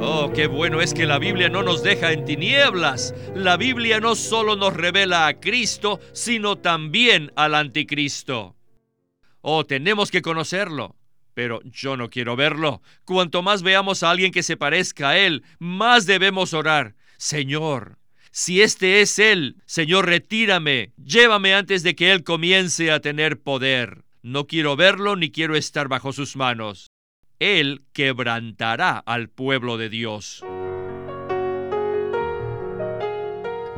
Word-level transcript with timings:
Oh, 0.00 0.30
qué 0.32 0.46
bueno 0.46 0.80
es 0.80 0.94
que 0.94 1.06
la 1.06 1.18
Biblia 1.18 1.48
no 1.48 1.64
nos 1.64 1.82
deja 1.82 2.12
en 2.12 2.24
tinieblas. 2.24 3.14
La 3.34 3.56
Biblia 3.56 3.98
no 3.98 4.14
solo 4.14 4.54
nos 4.54 4.74
revela 4.74 5.26
a 5.26 5.40
Cristo, 5.40 6.00
sino 6.12 6.56
también 6.56 7.32
al 7.34 7.54
anticristo. 7.56 8.54
Oh, 9.40 9.64
tenemos 9.64 10.10
que 10.12 10.22
conocerlo. 10.22 10.94
Pero 11.34 11.60
yo 11.64 11.96
no 11.96 12.10
quiero 12.10 12.36
verlo. 12.36 12.80
Cuanto 13.04 13.42
más 13.42 13.62
veamos 13.62 14.02
a 14.02 14.10
alguien 14.10 14.30
que 14.30 14.42
se 14.42 14.56
parezca 14.56 15.10
a 15.10 15.18
Él, 15.18 15.42
más 15.58 16.06
debemos 16.06 16.54
orar. 16.54 16.94
Señor, 17.16 17.98
si 18.30 18.62
este 18.62 19.00
es 19.00 19.18
Él, 19.18 19.56
Señor, 19.66 20.06
retírame, 20.06 20.92
llévame 21.02 21.54
antes 21.54 21.82
de 21.82 21.96
que 21.96 22.12
Él 22.12 22.22
comience 22.22 22.92
a 22.92 23.00
tener 23.00 23.40
poder. 23.40 24.04
No 24.22 24.46
quiero 24.46 24.76
verlo 24.76 25.16
ni 25.16 25.30
quiero 25.30 25.56
estar 25.56 25.88
bajo 25.88 26.12
sus 26.12 26.36
manos. 26.36 26.87
Él 27.38 27.82
quebrantará 27.92 28.98
al 28.98 29.28
pueblo 29.28 29.76
de 29.76 29.88
Dios. 29.88 30.44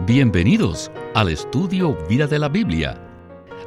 Bienvenidos 0.06 0.90
al 1.14 1.28
estudio 1.28 1.94
Vida 2.08 2.26
de 2.26 2.38
la 2.38 2.48
Biblia. 2.48 2.98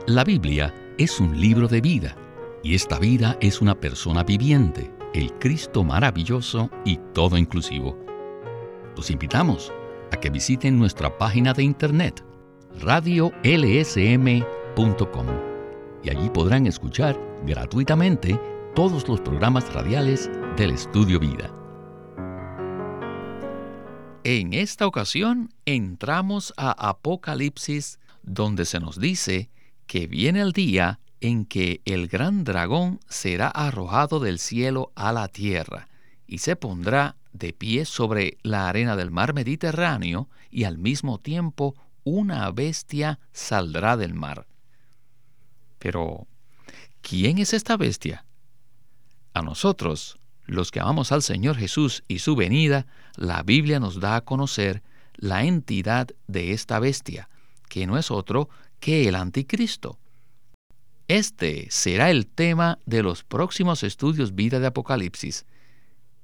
La 0.08 0.24
Biblia 0.24 0.74
es 0.98 1.20
un 1.20 1.40
libro 1.40 1.68
de 1.68 1.80
vida 1.80 2.16
y 2.64 2.74
esta 2.74 2.98
vida 2.98 3.38
es 3.40 3.62
una 3.62 3.80
persona 3.80 4.24
viviente, 4.24 4.92
el 5.14 5.32
Cristo 5.34 5.84
maravilloso 5.84 6.72
y 6.86 6.98
todo 7.14 7.38
inclusivo. 7.38 7.96
Los 8.98 9.12
invitamos 9.12 9.72
a 10.12 10.18
que 10.18 10.32
visiten 10.32 10.80
nuestra 10.80 11.16
página 11.20 11.54
de 11.54 11.64
internet 11.64 12.26
radiolsm.com 12.82 15.28
y 16.04 16.10
allí 16.10 16.30
podrán 16.32 16.66
escuchar 16.66 17.16
gratuitamente 17.46 18.40
todos 18.76 19.08
los 19.08 19.22
programas 19.22 19.72
radiales 19.72 20.32
del 20.58 20.72
Estudio 20.72 21.20
Vida. 21.20 21.54
En 24.24 24.54
esta 24.54 24.88
ocasión 24.88 25.54
entramos 25.66 26.54
a 26.58 26.72
Apocalipsis 26.90 28.00
donde 28.24 28.66
se 28.66 28.80
nos 28.80 29.00
dice 29.00 29.52
que 29.86 30.08
viene 30.08 30.42
el 30.42 30.54
día 30.54 31.00
en 31.22 31.46
que 31.46 31.82
el 31.86 32.08
gran 32.08 32.44
dragón 32.44 33.00
será 33.08 33.48
arrojado 33.50 34.20
del 34.20 34.40
cielo 34.40 34.92
a 34.96 35.12
la 35.12 35.28
tierra 35.28 35.88
y 36.26 36.40
se 36.40 36.56
pondrá 36.56 37.16
de 37.32 37.54
pie 37.54 37.86
sobre 37.86 38.38
la 38.42 38.70
arena 38.70 38.96
del 38.96 39.12
mar 39.12 39.36
Mediterráneo 39.36 40.30
y 40.50 40.64
al 40.64 40.80
mismo 40.80 41.20
tiempo 41.20 41.76
una 42.04 42.50
bestia 42.50 43.20
saldrá 43.34 43.98
del 43.98 44.16
mar. 44.16 44.48
Pero, 45.78 46.26
¿quién 47.02 47.38
es 47.38 47.54
esta 47.54 47.78
bestia? 47.78 48.26
A 49.34 49.42
nosotros, 49.42 50.20
los 50.46 50.70
que 50.70 50.80
amamos 50.80 51.12
al 51.12 51.24
Señor 51.24 51.58
Jesús 51.58 52.04
y 52.08 52.20
su 52.20 52.36
venida, 52.36 52.86
la 53.16 53.42
Biblia 53.42 53.80
nos 53.80 54.00
da 54.00 54.16
a 54.16 54.22
conocer 54.22 54.84
la 55.16 55.44
entidad 55.44 56.10
de 56.28 56.52
esta 56.52 56.80
bestia, 56.80 57.30
que 57.68 57.88
no 57.88 57.98
es 57.98 58.12
otro 58.12 58.50
que 58.80 59.08
el 59.08 59.16
anticristo. 59.16 59.98
Este 61.08 61.68
será 61.72 62.12
el 62.12 62.28
tema 62.28 62.78
de 62.86 63.02
los 63.02 63.24
próximos 63.24 63.84
estudios 63.84 64.36
Vida 64.36 64.60
de 64.60 64.68
Apocalipsis. 64.68 65.46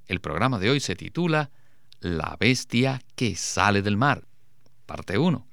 El 0.06 0.22
programa 0.22 0.60
de 0.60 0.70
hoy 0.70 0.80
se 0.80 0.96
titula 0.96 1.50
La 2.00 2.38
bestia 2.40 3.02
que 3.16 3.36
sale 3.36 3.82
del 3.82 3.98
mar, 3.98 4.26
parte 4.86 5.18
1, 5.18 5.48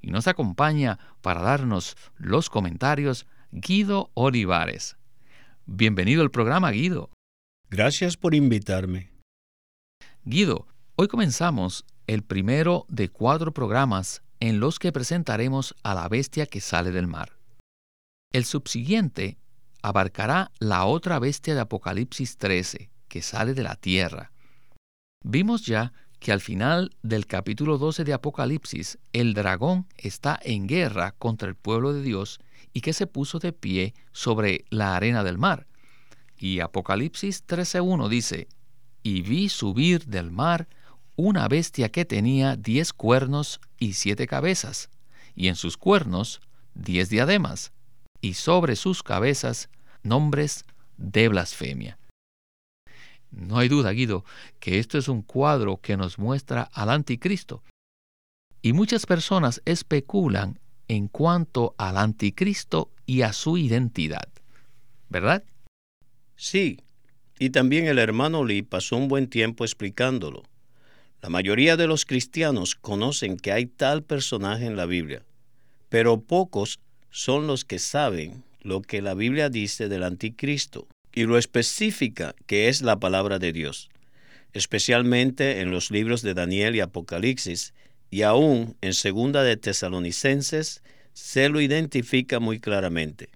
y 0.00 0.10
nos 0.10 0.28
acompaña 0.28 0.98
para 1.22 1.42
darnos 1.42 1.96
los 2.16 2.50
comentarios 2.50 3.26
Guido 3.50 4.10
Olivares. 4.14 4.96
Bienvenido 5.66 6.22
al 6.22 6.30
programa, 6.30 6.70
Guido. 6.70 7.10
Gracias 7.68 8.16
por 8.16 8.34
invitarme. 8.34 9.10
Guido, 10.24 10.66
hoy 10.96 11.08
comenzamos 11.08 11.84
el 12.06 12.22
primero 12.22 12.86
de 12.88 13.08
cuatro 13.08 13.52
programas 13.52 14.22
en 14.40 14.58
los 14.58 14.78
que 14.78 14.90
presentaremos 14.90 15.76
a 15.82 15.94
la 15.94 16.08
bestia 16.08 16.46
que 16.46 16.60
sale 16.60 16.90
del 16.90 17.06
mar. 17.06 17.38
El 18.32 18.44
subsiguiente 18.44 19.38
abarcará 19.82 20.50
la 20.58 20.84
otra 20.86 21.18
bestia 21.18 21.54
de 21.54 21.60
Apocalipsis 21.60 22.36
13, 22.36 22.90
que 23.08 23.22
sale 23.22 23.54
de 23.54 23.62
la 23.62 23.76
tierra. 23.76 24.32
Vimos 25.24 25.66
ya 25.66 25.92
que 26.18 26.32
al 26.32 26.40
final 26.40 26.96
del 27.02 27.26
capítulo 27.26 27.78
12 27.78 28.04
de 28.04 28.12
Apocalipsis, 28.12 28.98
el 29.12 29.34
dragón 29.34 29.86
está 29.96 30.38
en 30.42 30.66
guerra 30.66 31.12
contra 31.12 31.48
el 31.48 31.54
pueblo 31.54 31.92
de 31.92 32.02
Dios 32.02 32.40
y 32.72 32.80
que 32.80 32.92
se 32.92 33.06
puso 33.06 33.38
de 33.38 33.52
pie 33.52 33.94
sobre 34.12 34.64
la 34.70 34.96
arena 34.96 35.24
del 35.24 35.38
mar. 35.38 35.66
Y 36.38 36.60
Apocalipsis 36.60 37.46
13.1 37.46 38.08
dice, 38.08 38.48
y 39.02 39.22
vi 39.22 39.48
subir 39.48 40.06
del 40.06 40.30
mar 40.30 40.68
una 41.16 41.48
bestia 41.48 41.90
que 41.90 42.04
tenía 42.04 42.56
diez 42.56 42.92
cuernos 42.92 43.60
y 43.78 43.94
siete 43.94 44.26
cabezas, 44.26 44.88
y 45.34 45.48
en 45.48 45.56
sus 45.56 45.76
cuernos 45.76 46.40
diez 46.74 47.08
diademas, 47.10 47.72
y 48.20 48.34
sobre 48.34 48.76
sus 48.76 49.02
cabezas 49.02 49.68
nombres 50.02 50.64
de 50.96 51.28
blasfemia. 51.28 51.98
No 53.30 53.58
hay 53.58 53.68
duda, 53.68 53.90
Guido, 53.90 54.24
que 54.58 54.78
esto 54.78 54.98
es 54.98 55.08
un 55.08 55.22
cuadro 55.22 55.80
que 55.80 55.96
nos 55.96 56.18
muestra 56.18 56.62
al 56.72 56.90
anticristo. 56.90 57.62
Y 58.62 58.72
muchas 58.72 59.06
personas 59.06 59.62
especulan 59.64 60.59
en 60.90 61.06
cuanto 61.06 61.76
al 61.78 61.96
anticristo 61.96 62.90
y 63.06 63.22
a 63.22 63.32
su 63.32 63.56
identidad. 63.56 64.28
¿Verdad? 65.08 65.44
Sí, 66.34 66.80
y 67.38 67.50
también 67.50 67.86
el 67.86 68.00
hermano 68.00 68.44
Lee 68.44 68.62
pasó 68.62 68.96
un 68.96 69.06
buen 69.06 69.28
tiempo 69.28 69.62
explicándolo. 69.64 70.42
La 71.22 71.28
mayoría 71.28 71.76
de 71.76 71.86
los 71.86 72.04
cristianos 72.04 72.74
conocen 72.74 73.36
que 73.36 73.52
hay 73.52 73.66
tal 73.66 74.02
personaje 74.02 74.66
en 74.66 74.74
la 74.74 74.84
Biblia, 74.84 75.22
pero 75.90 76.22
pocos 76.22 76.80
son 77.08 77.46
los 77.46 77.64
que 77.64 77.78
saben 77.78 78.42
lo 78.60 78.82
que 78.82 79.00
la 79.00 79.14
Biblia 79.14 79.48
dice 79.48 79.88
del 79.88 80.02
anticristo 80.02 80.88
y 81.14 81.22
lo 81.22 81.38
específica 81.38 82.34
que 82.46 82.68
es 82.68 82.82
la 82.82 82.98
palabra 82.98 83.38
de 83.38 83.52
Dios, 83.52 83.90
especialmente 84.54 85.60
en 85.60 85.70
los 85.70 85.92
libros 85.92 86.22
de 86.22 86.34
Daniel 86.34 86.74
y 86.74 86.80
Apocalipsis, 86.80 87.74
y 88.10 88.22
aún 88.22 88.76
en 88.80 88.94
Segunda 88.94 89.42
de 89.42 89.56
Tesalonicenses 89.56 90.82
se 91.12 91.48
lo 91.48 91.60
identifica 91.60 92.40
muy 92.40 92.60
claramente. 92.60 93.28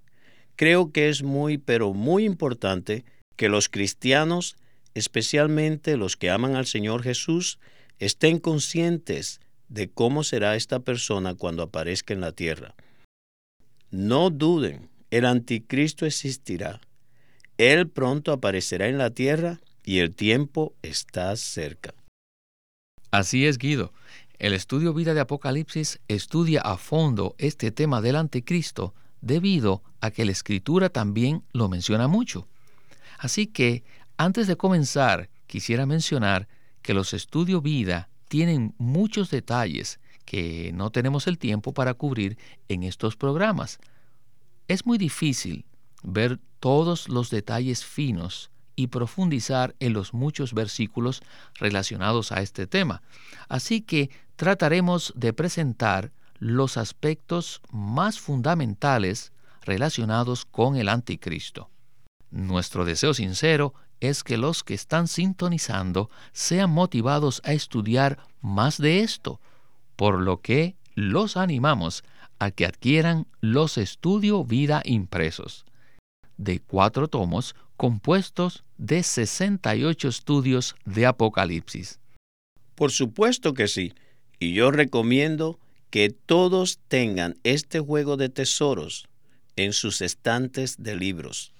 Creo 0.56 0.92
que 0.92 1.08
es 1.08 1.22
muy, 1.22 1.58
pero 1.58 1.92
muy 1.94 2.24
importante 2.24 3.04
que 3.36 3.48
los 3.48 3.68
cristianos, 3.68 4.56
especialmente 4.94 5.96
los 5.96 6.16
que 6.16 6.30
aman 6.30 6.56
al 6.56 6.66
Señor 6.66 7.02
Jesús, 7.02 7.58
estén 7.98 8.38
conscientes 8.38 9.40
de 9.68 9.88
cómo 9.90 10.24
será 10.24 10.56
esta 10.56 10.80
persona 10.80 11.34
cuando 11.34 11.62
aparezca 11.62 12.14
en 12.14 12.20
la 12.20 12.32
tierra. 12.32 12.74
No 13.90 14.30
duden, 14.30 14.88
el 15.10 15.24
anticristo 15.24 16.06
existirá. 16.06 16.80
Él 17.58 17.88
pronto 17.88 18.32
aparecerá 18.32 18.88
en 18.88 18.98
la 18.98 19.10
tierra 19.10 19.60
y 19.84 19.98
el 19.98 20.14
tiempo 20.14 20.74
está 20.82 21.34
cerca. 21.36 21.94
Así 23.10 23.46
es, 23.46 23.58
Guido. 23.58 23.92
El 24.38 24.52
estudio 24.52 24.92
Vida 24.92 25.14
de 25.14 25.20
Apocalipsis 25.20 26.00
estudia 26.08 26.60
a 26.60 26.76
fondo 26.76 27.36
este 27.38 27.70
tema 27.70 28.00
del 28.00 28.16
anticristo 28.16 28.94
debido 29.20 29.82
a 30.00 30.10
que 30.10 30.24
la 30.24 30.32
escritura 30.32 30.88
también 30.88 31.44
lo 31.52 31.68
menciona 31.68 32.08
mucho. 32.08 32.48
Así 33.18 33.46
que, 33.46 33.84
antes 34.16 34.48
de 34.48 34.56
comenzar, 34.56 35.30
quisiera 35.46 35.86
mencionar 35.86 36.48
que 36.82 36.94
los 36.94 37.14
estudios 37.14 37.62
Vida 37.62 38.08
tienen 38.28 38.74
muchos 38.76 39.30
detalles 39.30 40.00
que 40.24 40.72
no 40.74 40.90
tenemos 40.90 41.26
el 41.28 41.38
tiempo 41.38 41.72
para 41.72 41.94
cubrir 41.94 42.36
en 42.68 42.82
estos 42.82 43.16
programas. 43.16 43.78
Es 44.66 44.84
muy 44.84 44.98
difícil 44.98 45.64
ver 46.02 46.40
todos 46.58 47.08
los 47.08 47.30
detalles 47.30 47.84
finos 47.84 48.50
y 48.76 48.88
profundizar 48.88 49.74
en 49.78 49.92
los 49.92 50.12
muchos 50.12 50.52
versículos 50.52 51.22
relacionados 51.54 52.32
a 52.32 52.42
este 52.42 52.66
tema. 52.66 53.02
Así 53.48 53.80
que 53.80 54.10
trataremos 54.36 55.12
de 55.16 55.32
presentar 55.32 56.12
los 56.38 56.76
aspectos 56.76 57.60
más 57.70 58.20
fundamentales 58.20 59.32
relacionados 59.62 60.44
con 60.44 60.76
el 60.76 60.88
anticristo. 60.88 61.70
Nuestro 62.30 62.84
deseo 62.84 63.14
sincero 63.14 63.74
es 64.00 64.24
que 64.24 64.36
los 64.36 64.64
que 64.64 64.74
están 64.74 65.08
sintonizando 65.08 66.10
sean 66.32 66.70
motivados 66.70 67.40
a 67.44 67.52
estudiar 67.52 68.18
más 68.40 68.78
de 68.78 69.00
esto, 69.00 69.40
por 69.96 70.20
lo 70.20 70.40
que 70.40 70.76
los 70.94 71.36
animamos 71.36 72.04
a 72.38 72.50
que 72.50 72.66
adquieran 72.66 73.26
los 73.40 73.78
Estudio 73.78 74.44
Vida 74.44 74.82
impresos, 74.84 75.64
de 76.36 76.60
cuatro 76.60 77.08
tomos 77.08 77.54
compuestos 77.76 78.64
de 78.76 79.02
68 79.02 80.08
estudios 80.08 80.74
de 80.84 81.06
Apocalipsis. 81.06 82.00
Por 82.74 82.90
supuesto 82.90 83.54
que 83.54 83.68
sí, 83.68 83.94
y 84.38 84.54
yo 84.54 84.70
recomiendo 84.70 85.58
que 85.90 86.10
todos 86.10 86.80
tengan 86.88 87.36
este 87.44 87.80
juego 87.80 88.16
de 88.16 88.28
tesoros 88.28 89.08
en 89.56 89.72
sus 89.72 90.00
estantes 90.00 90.82
de 90.82 90.96
libros. 90.96 91.52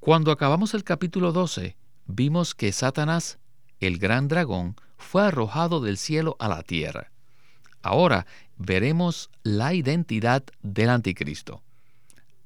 Cuando 0.00 0.32
acabamos 0.32 0.74
el 0.74 0.84
capítulo 0.84 1.32
12, 1.32 1.76
vimos 2.06 2.54
que 2.54 2.72
Satanás 2.72 3.38
el 3.80 3.98
gran 3.98 4.28
dragón, 4.28 4.76
fue 4.96 5.22
arrojado 5.22 5.80
del 5.80 5.96
cielo 5.96 6.36
a 6.38 6.48
la 6.48 6.62
tierra. 6.62 7.10
Ahora 7.82 8.26
veremos 8.56 9.30
la 9.42 9.74
identidad 9.74 10.42
del 10.62 10.90
anticristo. 10.90 11.62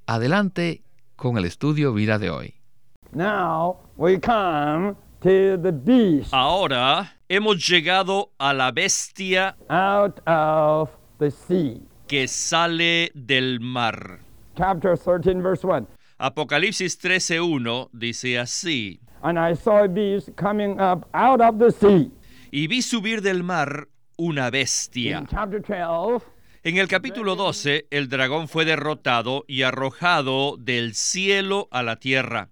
Adelante 0.07 0.83
con 1.17 1.39
el 1.39 1.45
estudio 1.45 1.93
vida 1.93 2.19
de 2.19 2.31
hoy. 2.31 2.55
Ahora 6.33 7.20
hemos 7.31 7.65
llegado 7.65 8.33
a 8.39 8.53
la 8.53 8.73
bestia 8.73 9.57
que 12.09 12.27
sale 12.27 13.13
del 13.15 13.61
mar. 13.61 14.19
Apocalipsis 16.19 16.99
13:1 16.99 17.89
dice 17.93 18.39
así. 18.41 19.01
Y 22.51 22.67
vi 22.67 22.83
subir 22.83 23.23
del 23.23 23.45
mar 23.45 23.89
una 24.17 24.51
bestia. 24.51 25.25
En 26.65 26.77
el 26.79 26.89
capítulo 26.89 27.37
12, 27.37 27.87
el 27.91 28.09
dragón 28.09 28.49
fue 28.49 28.65
derrotado 28.65 29.45
y 29.47 29.63
arrojado 29.63 30.57
del 30.59 30.95
cielo 30.95 31.69
a 31.71 31.85
la 31.85 31.95
tierra. 31.97 32.49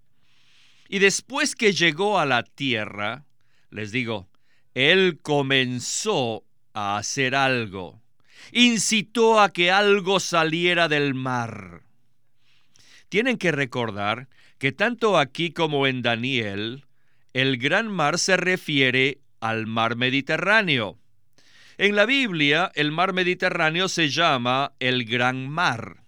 Y 0.88 1.00
después 1.00 1.56
que 1.56 1.72
llegó 1.72 2.20
a 2.20 2.26
la 2.26 2.44
tierra, 2.44 3.24
les 3.70 3.90
digo, 3.90 4.28
él 4.74 5.18
comenzó 5.22 6.44
a 6.72 6.96
hacer 6.96 7.34
algo. 7.34 8.00
Incitó 8.52 9.40
a 9.40 9.52
que 9.52 9.70
algo 9.70 10.20
saliera 10.20 10.88
del 10.88 11.14
mar. 11.14 11.82
Tienen 13.08 13.38
que 13.38 13.52
recordar 13.52 14.28
que 14.58 14.72
tanto 14.72 15.18
aquí 15.18 15.50
como 15.50 15.86
en 15.86 16.02
Daniel, 16.02 16.84
el 17.32 17.58
gran 17.58 17.88
mar 17.88 18.18
se 18.18 18.36
refiere 18.36 19.20
al 19.40 19.66
mar 19.66 19.96
Mediterráneo. 19.96 20.98
En 21.78 21.94
la 21.94 22.06
Biblia, 22.06 22.72
el 22.74 22.90
mar 22.90 23.12
Mediterráneo 23.12 23.88
se 23.88 24.08
llama 24.08 24.72
el 24.80 25.04
Gran 25.04 25.48
Mar. 25.48 26.02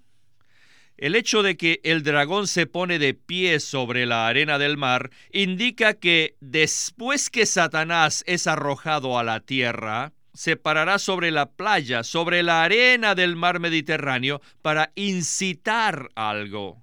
El 1.01 1.15
hecho 1.15 1.43
de 1.43 1.57
que 1.57 1.81
el 1.83 2.03
dragón 2.03 2.47
se 2.47 2.67
pone 2.67 2.99
de 2.99 3.15
pie 3.15 3.59
sobre 3.61 4.05
la 4.05 4.27
arena 4.27 4.59
del 4.59 4.77
mar 4.77 5.11
indica 5.33 5.95
que 5.95 6.37
después 6.41 7.31
que 7.31 7.47
Satanás 7.47 8.23
es 8.27 8.47
arrojado 8.47 9.19
a 9.19 9.25
la 9.25 9.41
tierra, 9.41 10.13
se 10.35 10.57
parará 10.57 10.99
sobre 10.99 11.31
la 11.31 11.53
playa, 11.53 12.05
sobre 12.05 12.43
la 12.43 12.63
arena 12.65 13.15
del 13.15 13.35
mar 13.35 13.61
Mediterráneo, 13.61 14.43
para 14.61 14.93
incitar 14.95 16.11
algo. 16.17 16.83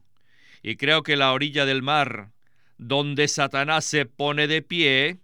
Y 0.64 0.78
creo 0.78 1.04
que 1.04 1.16
la 1.16 1.32
orilla 1.32 1.68
del 1.68 1.84
mar, 1.84 2.32
donde 2.80 3.28
Satanás 3.28 3.86
se 3.86 4.08
pone 4.08 4.48
de 4.48 4.64
pie, 4.64 5.20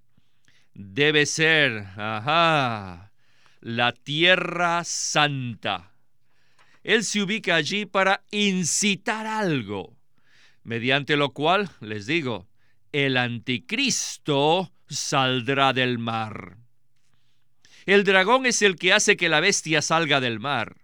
debe 0.76 1.26
ser, 1.26 1.88
ajá, 1.98 3.12
la 3.60 3.92
tierra 3.92 4.84
santa. 4.84 5.93
Él 6.84 7.06
se 7.06 7.22
ubica 7.22 7.56
allí 7.56 7.86
para 7.86 8.24
incitar 8.32 9.26
algo, 9.26 9.96
mediante 10.64 11.16
lo 11.16 11.32
cual, 11.32 11.70
les 11.80 12.06
digo, 12.06 12.48
el 12.92 13.16
anticristo 13.18 14.72
saldrá 14.90 15.72
del 15.72 15.98
mar. 15.98 16.58
El 17.86 18.04
dragón 18.04 18.46
es 18.46 18.62
el 18.62 18.76
que 18.76 18.94
hace 18.94 19.18
que 19.18 19.30
la 19.30 19.40
bestia 19.40 19.82
salga 19.82 20.20
del 20.20 20.40
mar. 20.40 20.78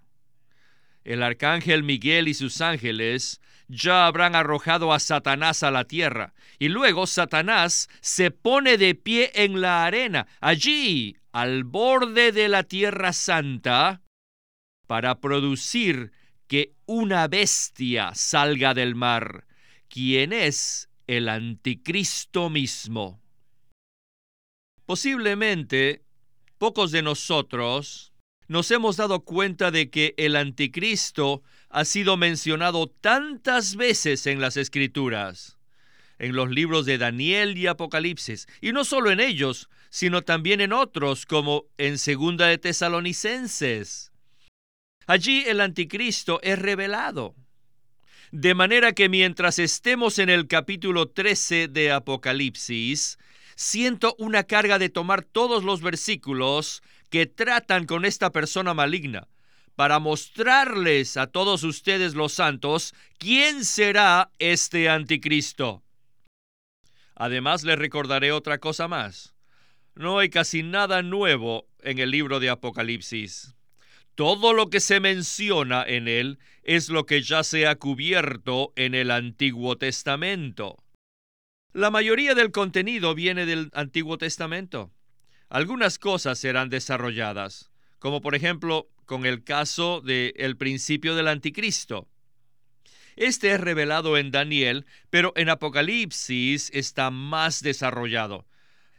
El 1.04 1.22
arcángel 1.22 1.84
Miguel 1.84 2.28
y 2.28 2.34
sus 2.34 2.62
ángeles 2.62 3.42
ya 3.68 4.08
habrán 4.08 4.36
arrojado 4.36 4.94
a 4.94 5.00
Satanás 5.00 5.64
a 5.64 5.72
la 5.72 5.84
tierra, 5.84 6.34
y 6.58 6.70
luego 6.70 7.08
Satanás 7.08 7.90
se 8.02 8.32
pone 8.32 8.78
de 8.78 8.96
pie 8.96 9.32
en 9.36 9.62
la 9.62 9.86
arena, 9.86 10.28
allí, 10.40 11.18
al 11.32 11.64
borde 11.64 12.32
de 12.32 12.50
la 12.50 12.64
tierra 12.64 13.14
santa 13.14 14.02
para 14.90 15.22
producir 15.22 16.12
que 16.48 16.74
una 16.88 17.28
bestia 17.28 18.12
salga 18.16 18.74
del 18.74 18.96
mar, 18.96 19.46
quien 19.88 20.34
es 20.34 20.90
el 21.06 21.30
anticristo 21.30 22.50
mismo. 22.50 23.22
Posiblemente 24.88 26.02
pocos 26.58 26.90
de 26.90 27.04
nosotros 27.04 28.14
nos 28.48 28.72
hemos 28.72 28.98
dado 28.98 29.20
cuenta 29.20 29.70
de 29.70 29.92
que 29.92 30.16
el 30.18 30.36
anticristo 30.36 31.44
ha 31.70 31.86
sido 31.86 32.18
mencionado 32.18 32.88
tantas 32.88 33.76
veces 33.76 34.26
en 34.26 34.42
las 34.42 34.58
escrituras 34.58 35.60
en 36.18 36.36
los 36.36 36.50
libros 36.50 36.88
de 36.88 36.98
Daniel 36.98 37.58
y 37.58 37.68
Apocalipsis, 37.68 38.48
y 38.60 38.74
no 38.74 38.84
solo 38.84 39.10
en 39.10 39.22
ellos, 39.22 39.70
sino 39.90 40.24
también 40.24 40.60
en 40.60 40.74
otros, 40.74 41.26
como 41.26 41.68
en 41.78 41.98
Segunda 41.98 42.48
de 42.48 42.58
Tesalonicenses. 42.58 44.09
Allí 45.10 45.44
el 45.48 45.60
anticristo 45.60 46.40
es 46.44 46.60
revelado. 46.60 47.34
De 48.30 48.54
manera 48.54 48.92
que 48.94 49.10
mientras 49.10 49.58
estemos 49.58 50.20
en 50.20 50.30
el 50.30 50.46
capítulo 50.48 51.10
13 51.10 51.68
de 51.68 51.92
Apocalipsis, 51.92 53.18
siento 53.56 54.16
una 54.20 54.44
carga 54.44 54.78
de 54.78 54.90
tomar 54.90 55.24
todos 55.24 55.64
los 55.64 55.82
versículos 55.82 56.84
que 57.10 57.26
tratan 57.26 57.88
con 57.88 58.06
esta 58.06 58.32
persona 58.32 58.76
maligna, 58.76 59.28
para 59.76 59.98
mostrarles 59.98 61.18
a 61.18 61.26
todos 61.26 61.64
ustedes 61.64 62.14
los 62.14 62.34
santos 62.34 62.94
quién 63.18 63.66
será 63.66 64.30
este 64.38 64.90
anticristo. 64.90 65.82
Además, 67.16 67.64
les 67.64 67.80
recordaré 67.80 68.32
otra 68.32 68.60
cosa 68.60 68.88
más. 68.88 69.34
No 69.96 70.20
hay 70.20 70.30
casi 70.30 70.62
nada 70.62 71.02
nuevo 71.02 71.66
en 71.82 71.98
el 71.98 72.12
libro 72.12 72.40
de 72.40 72.52
Apocalipsis. 72.52 73.56
Todo 74.20 74.52
lo 74.52 74.70
que 74.70 74.82
se 74.82 75.00
menciona 75.00 75.82
en 75.82 76.10
él 76.10 76.40
es 76.64 76.90
lo 76.90 77.06
que 77.06 77.22
ya 77.22 77.42
se 77.42 77.68
ha 77.68 77.78
cubierto 77.78 78.74
en 78.76 78.94
el 78.94 79.12
Antiguo 79.12 79.78
Testamento. 79.78 80.76
La 81.72 81.90
mayoría 81.90 82.36
del 82.36 82.52
contenido 82.52 83.16
viene 83.16 83.46
del 83.46 83.70
Antiguo 83.72 84.18
Testamento. 84.18 84.92
Algunas 85.48 86.00
cosas 86.00 86.38
serán 86.38 86.68
desarrolladas, 86.68 87.72
como 87.98 88.20
por 88.20 88.36
ejemplo 88.36 88.90
con 89.06 89.26
el 89.26 89.46
caso 89.46 90.02
del 90.02 90.34
el 90.36 90.58
principio 90.58 91.16
del 91.16 91.30
anticristo. 91.30 92.10
Este 93.16 93.54
es 93.54 93.62
revelado 93.62 94.18
en 94.18 94.32
Daniel, 94.32 94.86
pero 95.10 95.32
en 95.38 95.48
Apocalipsis 95.48 96.72
está 96.74 97.10
más 97.10 97.62
desarrollado. 97.62 98.46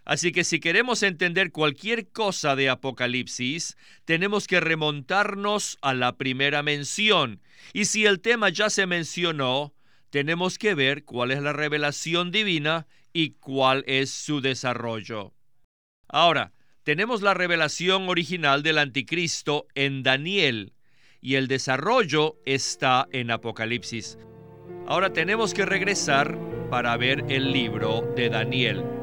Así 0.05 0.33
que 0.33 0.45
si 0.45 0.61
queremos 0.61 1.03
entender 1.03 1.53
cualquier 1.53 2.09
cosa 2.09 2.57
de 2.57 2.69
Apocalipsis, 2.69 3.77
tenemos 4.05 4.47
que 4.47 4.61
remontarnos 4.61 5.79
a 5.83 5.95
la 5.95 6.17
primera 6.17 6.63
mención. 6.63 7.41
Y 7.73 7.85
si 7.85 8.07
el 8.07 8.21
tema 8.21 8.49
ya 8.49 8.71
se 8.71 8.87
mencionó, 8.87 9.75
tenemos 10.11 10.59
que 10.59 10.75
ver 10.75 11.05
cuál 11.05 11.31
es 11.31 11.43
la 11.43 11.53
revelación 11.53 12.31
divina 12.31 12.87
y 13.13 13.31
cuál 13.31 13.85
es 13.87 14.11
su 14.11 14.41
desarrollo. 14.41 15.35
Ahora, 16.09 16.53
tenemos 16.83 17.23
la 17.23 17.35
revelación 17.35 18.09
original 18.09 18.63
del 18.63 18.79
anticristo 18.79 19.67
en 19.75 20.03
Daniel 20.03 20.73
y 21.21 21.35
el 21.35 21.47
desarrollo 21.47 22.39
está 22.47 23.07
en 23.13 23.31
Apocalipsis. 23.31 24.19
Ahora 24.87 25.13
tenemos 25.13 25.55
que 25.55 25.67
regresar 25.67 26.39
para 26.71 26.97
ver 26.97 27.25
el 27.29 27.53
libro 27.53 28.13
de 28.17 28.31
Daniel. 28.31 29.00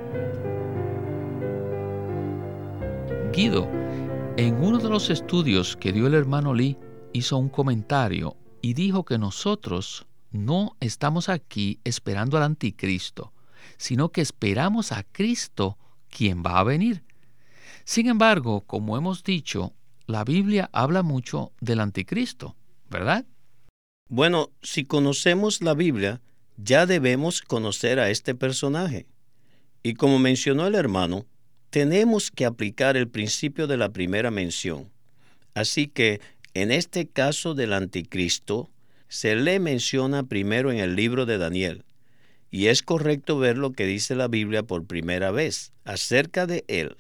En 3.40 4.56
uno 4.64 4.80
de 4.80 4.90
los 4.90 5.12
estudios 5.12 5.78
que 5.78 5.94
dio 5.94 6.08
el 6.08 6.16
hermano 6.16 6.56
Lee, 6.56 6.76
hizo 7.14 7.38
un 7.38 7.50
comentario 7.50 8.36
y 8.64 8.74
dijo 8.74 9.06
que 9.06 9.20
nosotros 9.20 10.08
no 10.32 10.76
estamos 10.80 11.30
aquí 11.30 11.80
esperando 11.84 12.38
al 12.38 12.44
anticristo, 12.44 13.34
sino 13.78 14.10
que 14.10 14.22
esperamos 14.22 14.92
a 14.92 15.04
Cristo, 15.04 15.78
quien 16.10 16.42
va 16.42 16.58
a 16.58 16.64
venir. 16.64 17.04
Sin 17.86 18.08
embargo, 18.08 18.62
como 18.62 18.98
hemos 18.98 19.24
dicho, 19.24 19.72
la 20.08 20.24
Biblia 20.24 20.72
habla 20.74 21.04
mucho 21.04 21.52
del 21.62 21.82
anticristo, 21.82 22.56
¿verdad? 22.90 23.24
Bueno, 24.10 24.50
si 24.64 24.84
conocemos 24.84 25.62
la 25.62 25.76
Biblia, 25.76 26.22
ya 26.58 26.88
debemos 26.88 27.44
conocer 27.44 28.00
a 28.00 28.10
este 28.10 28.34
personaje. 28.34 29.06
Y 29.84 29.94
como 29.94 30.18
mencionó 30.18 30.66
el 30.66 30.74
hermano, 30.74 31.28
tenemos 31.70 32.32
que 32.32 32.46
aplicar 32.46 32.98
el 32.98 33.08
principio 33.08 33.68
de 33.68 33.78
la 33.78 33.90
primera 33.90 34.32
mención. 34.32 34.90
Así 35.54 35.88
que, 35.88 36.22
en 36.54 36.72
este 36.72 37.08
caso 37.08 37.54
del 37.54 37.74
anticristo, 37.74 38.70
se 39.10 39.36
le 39.36 39.60
menciona 39.60 40.24
primero 40.24 40.72
en 40.72 40.80
el 40.80 40.96
libro 40.96 41.26
de 41.26 41.38
Daniel. 41.38 41.84
Y 42.50 42.68
es 42.68 42.82
correcto 42.82 43.38
ver 43.38 43.58
lo 43.58 43.74
que 43.74 43.86
dice 43.86 44.16
la 44.16 44.28
Biblia 44.28 44.64
por 44.64 44.86
primera 44.86 45.32
vez 45.32 45.72
acerca 45.84 46.46
de 46.46 46.64
él. 46.68 46.96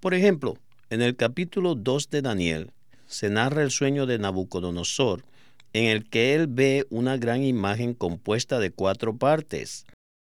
Por 0.00 0.14
ejemplo, 0.14 0.58
en 0.90 1.00
el 1.00 1.16
capítulo 1.16 1.74
2 1.74 2.10
de 2.10 2.22
Daniel 2.22 2.70
se 3.06 3.30
narra 3.30 3.62
el 3.62 3.70
sueño 3.70 4.06
de 4.06 4.18
Nabucodonosor, 4.18 5.24
en 5.72 5.84
el 5.84 6.08
que 6.08 6.34
él 6.34 6.46
ve 6.48 6.86
una 6.90 7.16
gran 7.16 7.42
imagen 7.42 7.94
compuesta 7.94 8.58
de 8.58 8.70
cuatro 8.70 9.16
partes. 9.16 9.86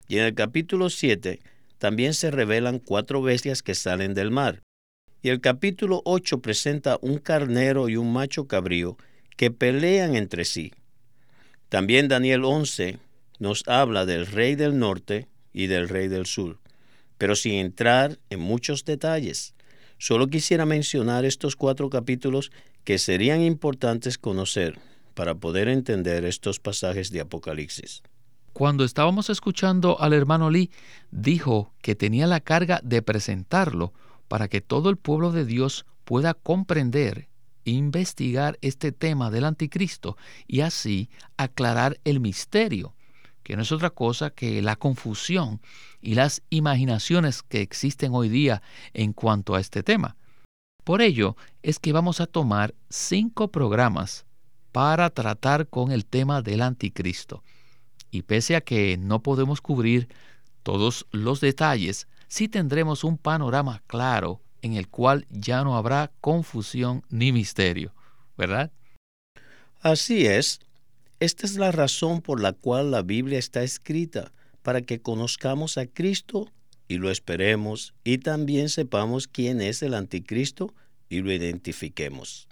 Y 0.08 0.18
en 0.18 0.26
el 0.26 0.36
capítulo 0.36 0.90
7 0.90 1.40
también 1.84 2.14
se 2.14 2.32
revelan 2.32 2.80
cuatro 2.80 3.22
bestias 3.22 3.62
que 3.62 3.76
salen 3.76 4.14
del 4.14 4.32
mar. 4.32 4.64
Y 5.22 5.28
el 5.28 5.42
capítulo 5.42 6.02
8 6.06 6.40
presenta 6.40 6.98
un 7.02 7.18
carnero 7.18 7.90
y 7.90 7.98
un 7.98 8.14
macho 8.14 8.48
cabrío 8.48 8.96
que 9.36 9.52
pelean 9.52 10.16
entre 10.16 10.46
sí. 10.46 10.72
También 11.68 12.08
Daniel 12.08 12.46
11 12.46 13.00
nos 13.40 13.68
habla 13.68 14.06
del 14.06 14.28
rey 14.28 14.56
del 14.56 14.80
norte 14.80 15.28
y 15.52 15.68
del 15.68 15.90
rey 15.90 16.08
del 16.08 16.26
sur, 16.26 16.62
pero 17.18 17.36
sin 17.36 17.56
entrar 17.56 18.18
en 18.30 18.40
muchos 18.40 18.86
detalles. 18.86 19.54
Solo 19.98 20.28
quisiera 20.28 20.66
mencionar 20.66 21.26
estos 21.26 21.58
cuatro 21.58 21.90
capítulos 21.90 22.54
que 22.86 22.98
serían 22.98 23.42
importantes 23.42 24.18
conocer 24.18 24.80
para 25.16 25.36
poder 25.36 25.68
entender 25.68 26.24
estos 26.24 26.62
pasajes 26.62 27.12
de 27.12 27.20
Apocalipsis. 27.20 28.04
Cuando 28.54 28.84
estábamos 28.84 29.32
escuchando 29.32 30.00
al 30.00 30.14
hermano 30.14 30.52
Lee, 30.52 30.70
dijo 31.10 31.74
que 31.82 31.96
tenía 31.96 32.28
la 32.28 32.40
carga 32.40 32.80
de 32.84 33.02
presentarlo 33.02 33.94
para 34.28 34.48
que 34.48 34.62
todo 34.62 34.92
el 34.92 34.98
pueblo 34.98 35.32
de 35.32 35.44
Dios 35.44 35.88
pueda 36.04 36.36
comprender 36.36 37.30
investigar 37.66 38.60
este 38.62 38.92
tema 38.92 39.32
del 39.32 39.46
anticristo 39.46 40.18
y 40.46 40.60
así 40.62 41.10
aclarar 41.36 42.00
el 42.04 42.20
misterio, 42.20 42.94
que 43.42 43.56
no 43.56 43.64
es 43.64 43.72
otra 43.72 43.90
cosa 43.90 44.30
que 44.30 44.62
la 44.62 44.76
confusión 44.76 45.60
y 46.00 46.14
las 46.14 46.44
imaginaciones 46.52 47.42
que 47.42 47.62
existen 47.62 48.14
hoy 48.14 48.30
día 48.30 48.62
en 48.94 49.14
cuanto 49.14 49.56
a 49.56 49.62
este 49.62 49.82
tema. 49.82 50.16
Por 50.84 51.02
ello 51.02 51.38
es 51.64 51.80
que 51.80 51.92
vamos 51.92 52.22
a 52.22 52.28
tomar 52.28 52.76
cinco 52.88 53.48
programas 53.48 54.28
para 54.72 55.10
tratar 55.10 55.68
con 55.70 55.92
el 55.92 56.06
tema 56.06 56.44
del 56.44 56.62
anticristo 56.62 57.44
y 58.14 58.22
pese 58.22 58.56
a 58.56 58.62
que 58.62 58.96
no 58.98 59.24
podemos 59.24 59.60
cubrir 59.60 60.08
todos 60.62 61.08
los 61.12 61.42
detalles, 61.42 62.08
sí 62.28 62.48
tendremos 62.48 63.04
un 63.04 63.18
panorama 63.18 63.82
claro 63.88 64.40
en 64.62 64.76
el 64.76 64.88
cual 64.88 65.26
ya 65.32 65.64
no 65.64 65.76
habrá 65.76 66.12
confusión 66.22 67.04
ni 67.10 67.32
misterio, 67.32 67.92
¿verdad? 68.38 68.72
Así 69.82 70.28
es. 70.28 70.60
Esta 71.20 71.48
es 71.48 71.56
la 71.56 71.72
razón 71.72 72.22
por 72.22 72.40
la 72.40 72.54
cual 72.54 72.92
la 72.92 73.02
Biblia 73.02 73.40
está 73.40 73.64
escrita, 73.64 74.32
para 74.62 74.82
que 74.82 75.02
conozcamos 75.02 75.80
a 75.80 75.88
Cristo 75.88 76.52
y 76.88 76.98
lo 76.98 77.10
esperemos 77.10 77.96
y 78.04 78.20
también 78.20 78.70
sepamos 78.70 79.28
quién 79.28 79.60
es 79.60 79.82
el 79.82 79.96
anticristo 79.96 80.74
y 81.10 81.22
lo 81.22 81.32
identifiquemos. 81.32 82.48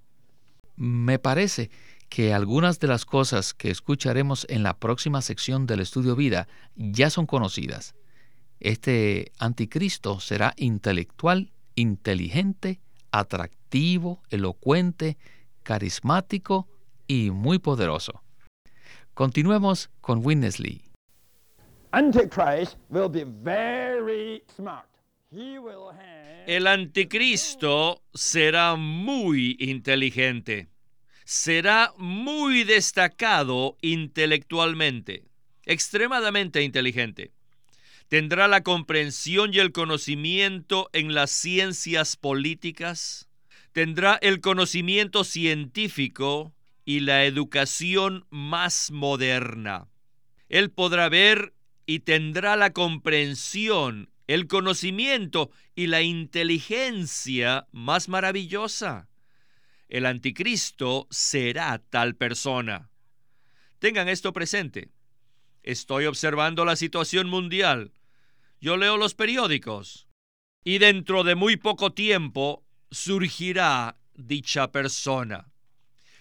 Me 0.75 1.19
parece 1.19 1.69
que 2.11 2.33
algunas 2.33 2.81
de 2.81 2.89
las 2.89 3.05
cosas 3.05 3.53
que 3.53 3.71
escucharemos 3.71 4.45
en 4.49 4.63
la 4.63 4.77
próxima 4.77 5.21
sección 5.21 5.65
del 5.65 5.79
estudio 5.79 6.13
vida 6.17 6.49
ya 6.75 7.09
son 7.09 7.25
conocidas. 7.25 7.95
Este 8.59 9.31
anticristo 9.39 10.19
será 10.19 10.53
intelectual, 10.57 11.53
inteligente, 11.73 12.81
atractivo, 13.11 14.21
elocuente, 14.29 15.17
carismático 15.63 16.67
y 17.07 17.31
muy 17.31 17.59
poderoso. 17.59 18.21
Continuemos 19.13 19.89
con 20.01 20.19
Witness 20.25 20.59
Lee. 20.59 20.81
El 26.45 26.67
anticristo 26.67 28.01
será 28.13 28.75
muy 28.75 29.55
inteligente 29.59 30.70
será 31.31 31.93
muy 31.97 32.65
destacado 32.65 33.77
intelectualmente, 33.79 35.23
extremadamente 35.65 36.61
inteligente. 36.61 37.31
Tendrá 38.09 38.49
la 38.49 38.63
comprensión 38.63 39.53
y 39.53 39.59
el 39.59 39.71
conocimiento 39.71 40.89
en 40.91 41.13
las 41.15 41.31
ciencias 41.31 42.17
políticas, 42.17 43.29
tendrá 43.71 44.19
el 44.21 44.41
conocimiento 44.41 45.23
científico 45.23 46.53
y 46.83 46.99
la 46.99 47.23
educación 47.23 48.25
más 48.29 48.91
moderna. 48.91 49.87
Él 50.49 50.69
podrá 50.69 51.07
ver 51.07 51.53
y 51.85 51.99
tendrá 51.99 52.57
la 52.57 52.73
comprensión, 52.73 54.09
el 54.27 54.47
conocimiento 54.47 55.49
y 55.75 55.87
la 55.87 56.01
inteligencia 56.01 57.67
más 57.71 58.09
maravillosa 58.09 59.07
el 59.91 60.05
anticristo 60.05 61.05
será 61.11 61.77
tal 61.77 62.15
persona. 62.15 62.89
Tengan 63.77 64.07
esto 64.07 64.31
presente. 64.31 64.89
Estoy 65.63 66.05
observando 66.05 66.63
la 66.63 66.77
situación 66.77 67.27
mundial. 67.27 67.91
Yo 68.61 68.77
leo 68.77 68.95
los 68.95 69.15
periódicos. 69.15 70.07
Y 70.63 70.77
dentro 70.77 71.25
de 71.25 71.35
muy 71.35 71.57
poco 71.57 71.91
tiempo 71.91 72.63
surgirá 72.89 73.97
dicha 74.13 74.71
persona. 74.71 75.51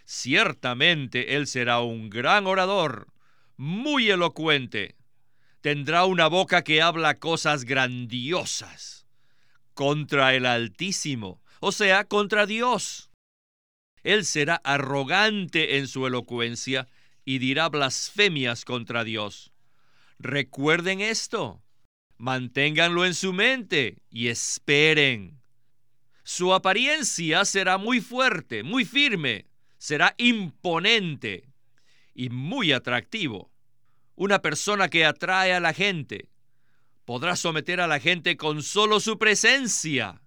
Ciertamente 0.05 1.37
él 1.37 1.47
será 1.47 1.79
un 1.79 2.11
gran 2.11 2.49
orador, 2.49 3.12
muy 3.57 4.11
elocuente. 4.11 4.97
Tendrá 5.61 6.07
una 6.07 6.27
boca 6.27 6.65
que 6.65 6.83
habla 6.83 7.15
cosas 7.15 7.65
grandiosas 7.65 9.07
contra 9.75 10.35
el 10.35 10.45
Altísimo, 10.45 11.41
o 11.61 11.71
sea, 11.71 12.05
contra 12.05 12.47
Dios. 12.47 13.10
Él 14.02 14.25
será 14.25 14.61
arrogante 14.64 15.78
en 15.78 15.88
su 15.88 16.07
elocuencia 16.07 16.88
y 17.25 17.38
dirá 17.38 17.69
blasfemias 17.69 18.64
contra 18.64 19.04
Dios. 19.04 19.52
Recuerden 20.19 21.00
esto, 21.00 21.62
manténganlo 22.16 23.07
en 23.07 23.14
su 23.14 23.33
mente 23.33 23.99
y 24.11 24.28
esperen. 24.28 25.40
Su 26.23 26.54
apariencia 26.54 27.45
será 27.45 27.78
muy 27.78 28.00
fuerte, 28.00 28.62
muy 28.62 28.85
firme, 28.85 29.47
será 29.78 30.14
imponente 30.19 31.49
y 32.14 32.28
muy 32.28 32.73
atractivo. 32.73 33.50
Una 34.14 34.42
persona 34.42 34.88
que 34.88 35.07
atrae 35.07 35.54
a 35.54 35.61
la 35.61 35.73
gente. 35.73 36.28
Podrá 37.07 37.35
someter 37.35 37.80
a 37.80 37.87
la 37.87 37.99
gente 37.99 38.37
con 38.37 38.62
solo 38.62 39.00
su 39.00 39.19
presencia. 39.19 40.20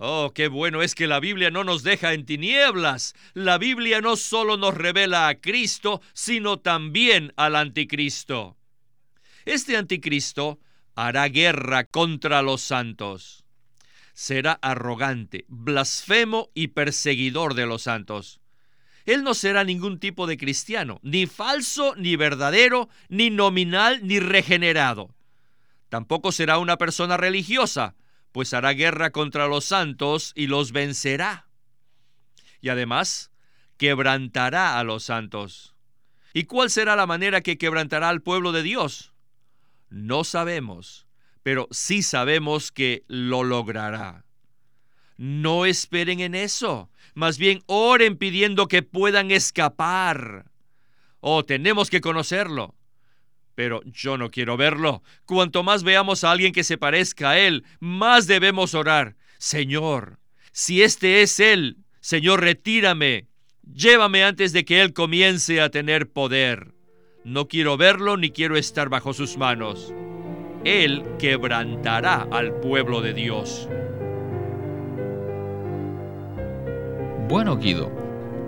Oh, 0.00 0.30
qué 0.32 0.46
bueno 0.46 0.80
es 0.82 0.94
que 0.94 1.08
la 1.08 1.18
Biblia 1.18 1.50
no 1.50 1.64
nos 1.64 1.82
deja 1.82 2.12
en 2.12 2.24
tinieblas. 2.24 3.14
La 3.34 3.58
Biblia 3.58 4.00
no 4.00 4.14
solo 4.14 4.56
nos 4.56 4.74
revela 4.74 5.26
a 5.26 5.40
Cristo, 5.40 6.00
sino 6.12 6.60
también 6.60 7.32
al 7.36 7.56
anticristo. 7.56 8.56
Este 9.44 9.76
anticristo 9.76 10.60
hará 10.94 11.28
guerra 11.28 11.82
contra 11.82 12.42
los 12.42 12.60
santos. 12.60 13.44
Será 14.14 14.52
arrogante, 14.62 15.44
blasfemo 15.48 16.50
y 16.54 16.68
perseguidor 16.68 17.54
de 17.54 17.66
los 17.66 17.82
santos. 17.82 18.40
Él 19.04 19.24
no 19.24 19.34
será 19.34 19.64
ningún 19.64 19.98
tipo 19.98 20.28
de 20.28 20.36
cristiano, 20.36 21.00
ni 21.02 21.26
falso, 21.26 21.96
ni 21.96 22.14
verdadero, 22.14 22.88
ni 23.08 23.30
nominal, 23.30 24.06
ni 24.06 24.20
regenerado. 24.20 25.12
Tampoco 25.88 26.30
será 26.30 26.58
una 26.58 26.76
persona 26.76 27.16
religiosa, 27.16 27.96
pues 28.32 28.54
hará 28.54 28.72
guerra 28.72 29.10
contra 29.10 29.46
los 29.46 29.64
santos 29.64 30.32
y 30.34 30.46
los 30.46 30.72
vencerá. 30.72 31.48
Y 32.60 32.68
además, 32.68 33.30
quebrantará 33.76 34.78
a 34.78 34.84
los 34.84 35.04
santos. 35.04 35.74
¿Y 36.32 36.44
cuál 36.44 36.70
será 36.70 36.96
la 36.96 37.06
manera 37.06 37.40
que 37.40 37.58
quebrantará 37.58 38.08
al 38.08 38.22
pueblo 38.22 38.52
de 38.52 38.62
Dios? 38.62 39.12
No 39.88 40.24
sabemos, 40.24 41.06
pero 41.42 41.68
sí 41.70 42.02
sabemos 42.02 42.70
que 42.70 43.04
lo 43.08 43.44
logrará. 43.44 44.24
No 45.16 45.66
esperen 45.66 46.20
en 46.20 46.34
eso, 46.34 46.90
más 47.14 47.38
bien 47.38 47.62
oren 47.66 48.16
pidiendo 48.16 48.68
que 48.68 48.82
puedan 48.82 49.30
escapar. 49.30 50.50
Oh, 51.20 51.44
tenemos 51.44 51.90
que 51.90 52.00
conocerlo 52.00 52.77
pero 53.58 53.80
yo 53.86 54.16
no 54.16 54.30
quiero 54.30 54.56
verlo. 54.56 55.02
Cuanto 55.26 55.64
más 55.64 55.82
veamos 55.82 56.22
a 56.22 56.30
alguien 56.30 56.52
que 56.52 56.62
se 56.62 56.78
parezca 56.78 57.30
a 57.30 57.38
Él, 57.40 57.64
más 57.80 58.28
debemos 58.28 58.72
orar. 58.72 59.16
Señor, 59.38 60.20
si 60.52 60.84
este 60.84 61.22
es 61.22 61.40
Él, 61.40 61.78
Señor, 61.98 62.40
retírame. 62.40 63.26
Llévame 63.64 64.22
antes 64.22 64.52
de 64.52 64.64
que 64.64 64.80
Él 64.80 64.92
comience 64.92 65.60
a 65.60 65.70
tener 65.70 66.08
poder. 66.08 66.72
No 67.24 67.48
quiero 67.48 67.76
verlo 67.76 68.16
ni 68.16 68.30
quiero 68.30 68.56
estar 68.56 68.90
bajo 68.90 69.12
sus 69.12 69.36
manos. 69.36 69.92
Él 70.64 71.02
quebrantará 71.18 72.28
al 72.30 72.60
pueblo 72.60 73.00
de 73.00 73.12
Dios. 73.12 73.68
Bueno, 77.28 77.56
Guido, 77.56 77.90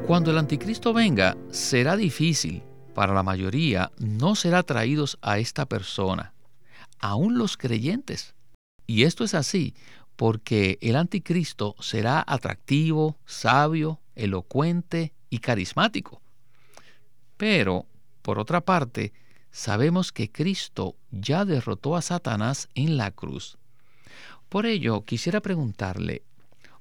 cuando 0.06 0.30
el 0.30 0.38
anticristo 0.38 0.92
venga, 0.92 1.36
será 1.50 1.96
difícil 1.96 2.62
para 3.00 3.14
la 3.14 3.22
mayoría 3.22 3.90
no 3.96 4.34
será 4.34 4.62
traídos 4.62 5.18
a 5.22 5.38
esta 5.38 5.64
persona, 5.64 6.34
aún 6.98 7.38
los 7.38 7.56
creyentes. 7.56 8.34
Y 8.86 9.04
esto 9.04 9.24
es 9.24 9.32
así 9.32 9.72
porque 10.16 10.76
el 10.82 10.96
anticristo 10.96 11.76
será 11.80 12.22
atractivo, 12.26 13.16
sabio, 13.24 14.00
elocuente 14.16 15.14
y 15.30 15.38
carismático. 15.38 16.20
Pero, 17.38 17.86
por 18.20 18.38
otra 18.38 18.60
parte, 18.60 19.14
sabemos 19.50 20.12
que 20.12 20.30
Cristo 20.30 20.94
ya 21.10 21.46
derrotó 21.46 21.96
a 21.96 22.02
Satanás 22.02 22.68
en 22.74 22.98
la 22.98 23.12
cruz. 23.12 23.56
Por 24.50 24.66
ello, 24.66 25.06
quisiera 25.06 25.40
preguntarle, 25.40 26.22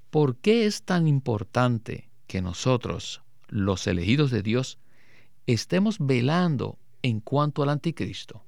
¿por 0.09 0.35
qué 0.35 0.65
es 0.65 0.83
tan 0.83 1.07
importante 1.07 2.09
que 2.27 2.41
nosotros, 2.41 3.21
los 3.47 3.87
elegidos 3.87 4.31
de 4.31 4.41
Dios, 4.41 4.79
estemos 5.53 5.97
velando 5.99 6.77
en 7.01 7.21
cuanto 7.21 7.63
al 7.63 7.69
anticristo? 7.69 8.43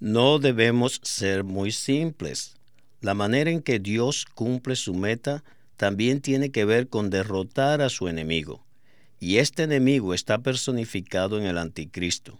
No 0.00 0.38
debemos 0.38 1.00
ser 1.02 1.44
muy 1.44 1.72
simples. 1.72 2.56
La 3.00 3.14
manera 3.14 3.50
en 3.50 3.62
que 3.62 3.78
Dios 3.78 4.24
cumple 4.24 4.76
su 4.76 4.94
meta 4.94 5.44
también 5.76 6.20
tiene 6.20 6.50
que 6.50 6.64
ver 6.64 6.88
con 6.88 7.10
derrotar 7.10 7.82
a 7.82 7.90
su 7.90 8.08
enemigo. 8.08 8.64
Y 9.20 9.38
este 9.38 9.64
enemigo 9.64 10.14
está 10.14 10.38
personificado 10.38 11.38
en 11.38 11.44
el 11.44 11.58
anticristo. 11.58 12.38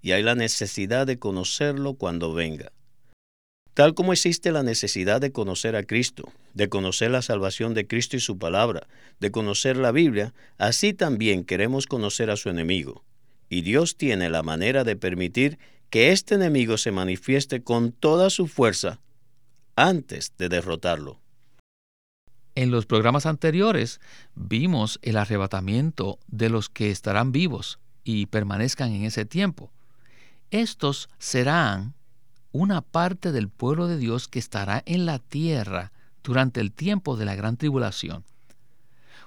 Y 0.00 0.12
hay 0.12 0.22
la 0.22 0.34
necesidad 0.34 1.06
de 1.06 1.18
conocerlo 1.18 1.94
cuando 1.94 2.32
venga. 2.32 2.72
Tal 3.74 3.94
como 3.94 4.12
existe 4.12 4.52
la 4.52 4.62
necesidad 4.62 5.20
de 5.20 5.32
conocer 5.32 5.76
a 5.76 5.84
Cristo, 5.84 6.30
de 6.52 6.68
conocer 6.68 7.10
la 7.10 7.22
salvación 7.22 7.72
de 7.72 7.86
Cristo 7.86 8.16
y 8.16 8.20
su 8.20 8.38
palabra, 8.38 8.86
de 9.18 9.30
conocer 9.30 9.78
la 9.78 9.92
Biblia, 9.92 10.34
así 10.58 10.92
también 10.92 11.44
queremos 11.44 11.86
conocer 11.86 12.30
a 12.30 12.36
su 12.36 12.50
enemigo. 12.50 13.02
Y 13.48 13.62
Dios 13.62 13.96
tiene 13.96 14.28
la 14.28 14.42
manera 14.42 14.84
de 14.84 14.96
permitir 14.96 15.58
que 15.88 16.12
este 16.12 16.34
enemigo 16.34 16.76
se 16.76 16.92
manifieste 16.92 17.62
con 17.62 17.92
toda 17.92 18.28
su 18.28 18.46
fuerza 18.46 19.00
antes 19.74 20.32
de 20.36 20.50
derrotarlo. 20.50 21.20
En 22.54 22.70
los 22.70 22.84
programas 22.84 23.24
anteriores 23.24 24.00
vimos 24.34 24.98
el 25.00 25.16
arrebatamiento 25.16 26.18
de 26.26 26.50
los 26.50 26.68
que 26.68 26.90
estarán 26.90 27.32
vivos 27.32 27.78
y 28.04 28.26
permanezcan 28.26 28.92
en 28.92 29.04
ese 29.04 29.24
tiempo. 29.24 29.72
Estos 30.50 31.08
serán 31.18 31.94
una 32.52 32.82
parte 32.82 33.32
del 33.32 33.48
pueblo 33.48 33.86
de 33.86 33.98
Dios 33.98 34.28
que 34.28 34.38
estará 34.38 34.82
en 34.86 35.06
la 35.06 35.18
tierra 35.18 35.92
durante 36.22 36.60
el 36.60 36.72
tiempo 36.72 37.16
de 37.16 37.24
la 37.24 37.34
gran 37.34 37.56
tribulación. 37.56 38.24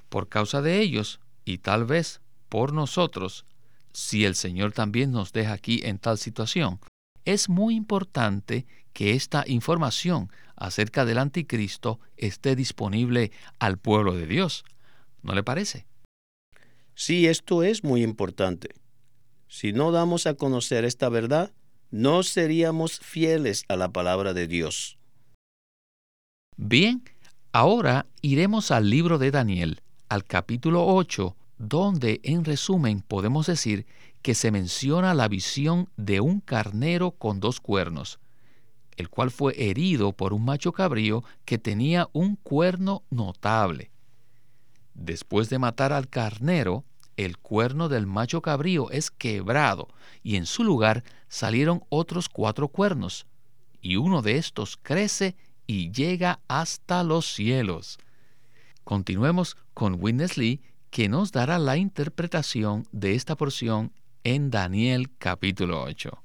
Por 0.10 0.29
causa 0.29 0.62
de 0.62 0.79
ellos, 0.79 1.20
y 1.44 1.58
tal 1.58 1.86
vez 1.86 2.22
por 2.50 2.72
nosotros, 2.72 3.46
si 3.91 4.25
el 4.25 4.36
Señor 4.36 4.72
también 4.72 5.12
nos 5.12 5.34
deja 5.34 5.53
aquí 5.53 5.82
en 5.84 5.98
tal 5.98 6.17
situación, 6.17 6.79
es 7.25 7.50
muy 7.50 7.75
importante 7.75 8.65
que 8.94 9.13
esta 9.13 9.44
información 9.48 10.29
acerca 10.55 11.05
del 11.05 11.17
anticristo 11.17 12.00
esté 12.17 12.55
disponible 12.55 13.32
al 13.60 13.77
pueblo 13.77 14.13
de 14.13 14.27
Dios. 14.27 14.63
¿No 15.22 15.34
le 15.34 15.44
parece? 15.44 15.86
Sí, 16.94 17.27
esto 17.27 17.63
es 17.63 17.84
muy 17.84 18.03
importante. 18.03 18.70
Si 19.48 19.74
no 19.74 19.91
damos 19.91 20.27
a 20.27 20.36
conocer 20.36 20.86
esta 20.86 21.10
verdad, 21.10 21.51
no 21.95 22.23
seríamos 22.23 22.99
fieles 22.99 23.63
a 23.69 23.77
la 23.77 23.87
palabra 23.87 24.33
de 24.33 24.47
Dios. 24.49 24.97
Bien, 26.57 27.01
ahora 27.53 28.05
iremos 28.21 28.69
al 28.71 28.89
libro 28.89 29.17
de 29.17 29.31
Daniel, 29.31 29.81
al 30.09 30.25
capítulo 30.25 30.85
8, 30.87 31.37
donde 31.57 32.19
en 32.23 32.43
resumen 32.43 32.99
podemos 32.99 33.47
decir 33.47 33.85
que 34.21 34.35
se 34.35 34.51
menciona 34.51 35.13
la 35.13 35.29
visión 35.29 35.87
de 35.95 36.19
un 36.19 36.41
carnero 36.41 37.11
con 37.11 37.39
dos 37.39 37.61
cuernos, 37.61 38.19
el 38.97 39.07
cual 39.07 39.31
fue 39.31 39.69
herido 39.69 40.11
por 40.11 40.33
un 40.33 40.43
macho 40.43 40.73
cabrío 40.73 41.23
que 41.45 41.59
tenía 41.59 42.09
un 42.11 42.35
cuerno 42.35 43.03
notable. 43.09 43.89
Después 44.95 45.49
de 45.49 45.59
matar 45.59 45.93
al 45.93 46.09
carnero, 46.09 46.83
el 47.17 47.38
cuerno 47.38 47.89
del 47.89 48.07
macho 48.07 48.41
cabrío 48.41 48.89
es 48.91 49.12
quebrado 49.12 49.88
y 50.24 50.36
en 50.36 50.45
su 50.45 50.63
lugar 50.63 51.03
salieron 51.27 51.84
otros 51.89 52.29
cuatro 52.29 52.67
cuernos, 52.67 53.25
y 53.81 53.98
uno 53.98 54.22
de 54.22 54.38
estos 54.38 54.77
crece 54.81 55.36
y 55.67 55.91
llega 55.91 56.39
hasta 56.48 57.03
los 57.03 57.25
cielos. 57.25 58.00
Continuemos 58.84 59.58
con 59.73 59.97
Witness 59.99 60.38
Lee, 60.38 60.62
que 60.89 61.10
nos 61.10 61.32
dará 61.32 61.60
la 61.60 61.78
interpretación 61.78 62.88
de 62.91 63.15
esta 63.15 63.36
porción 63.36 63.91
en 64.23 64.49
Daniel 64.49 65.10
capítulo 65.17 65.84
8. 65.84 66.23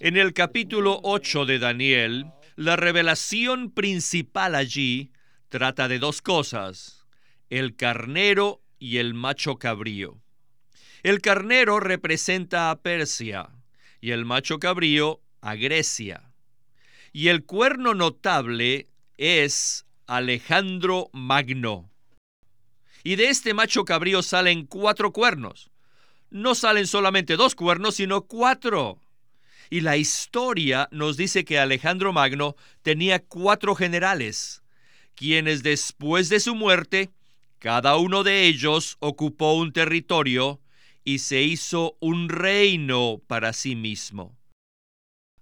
En 0.00 0.16
el 0.16 0.32
capítulo 0.32 1.00
8 1.02 1.46
de 1.46 1.58
Daniel, 1.58 2.26
la 2.56 2.76
revelación 2.76 3.70
principal 3.70 4.54
allí 4.54 5.12
trata 5.48 5.88
de 5.88 5.98
dos 5.98 6.22
cosas 6.22 6.99
el 7.50 7.74
carnero 7.74 8.62
y 8.78 8.98
el 8.98 9.12
macho 9.12 9.56
cabrío. 9.56 10.16
El 11.02 11.20
carnero 11.20 11.80
representa 11.80 12.70
a 12.70 12.80
Persia 12.80 13.50
y 14.00 14.12
el 14.12 14.24
macho 14.24 14.60
cabrío 14.60 15.20
a 15.40 15.56
Grecia. 15.56 16.32
Y 17.12 17.28
el 17.28 17.44
cuerno 17.44 17.94
notable 17.94 18.88
es 19.18 19.84
Alejandro 20.06 21.10
Magno. 21.12 21.90
Y 23.02 23.16
de 23.16 23.30
este 23.30 23.52
macho 23.52 23.84
cabrío 23.84 24.22
salen 24.22 24.66
cuatro 24.66 25.12
cuernos. 25.12 25.70
No 26.30 26.54
salen 26.54 26.86
solamente 26.86 27.36
dos 27.36 27.56
cuernos, 27.56 27.96
sino 27.96 28.22
cuatro. 28.22 29.00
Y 29.70 29.80
la 29.80 29.96
historia 29.96 30.88
nos 30.92 31.16
dice 31.16 31.44
que 31.44 31.58
Alejandro 31.58 32.12
Magno 32.12 32.54
tenía 32.82 33.20
cuatro 33.20 33.74
generales, 33.74 34.62
quienes 35.16 35.64
después 35.64 36.28
de 36.28 36.38
su 36.38 36.54
muerte 36.54 37.10
cada 37.60 37.96
uno 37.96 38.24
de 38.24 38.46
ellos 38.46 38.96
ocupó 39.00 39.52
un 39.52 39.74
territorio 39.74 40.62
y 41.04 41.18
se 41.18 41.42
hizo 41.42 41.98
un 42.00 42.30
reino 42.30 43.20
para 43.26 43.52
sí 43.52 43.76
mismo. 43.76 44.34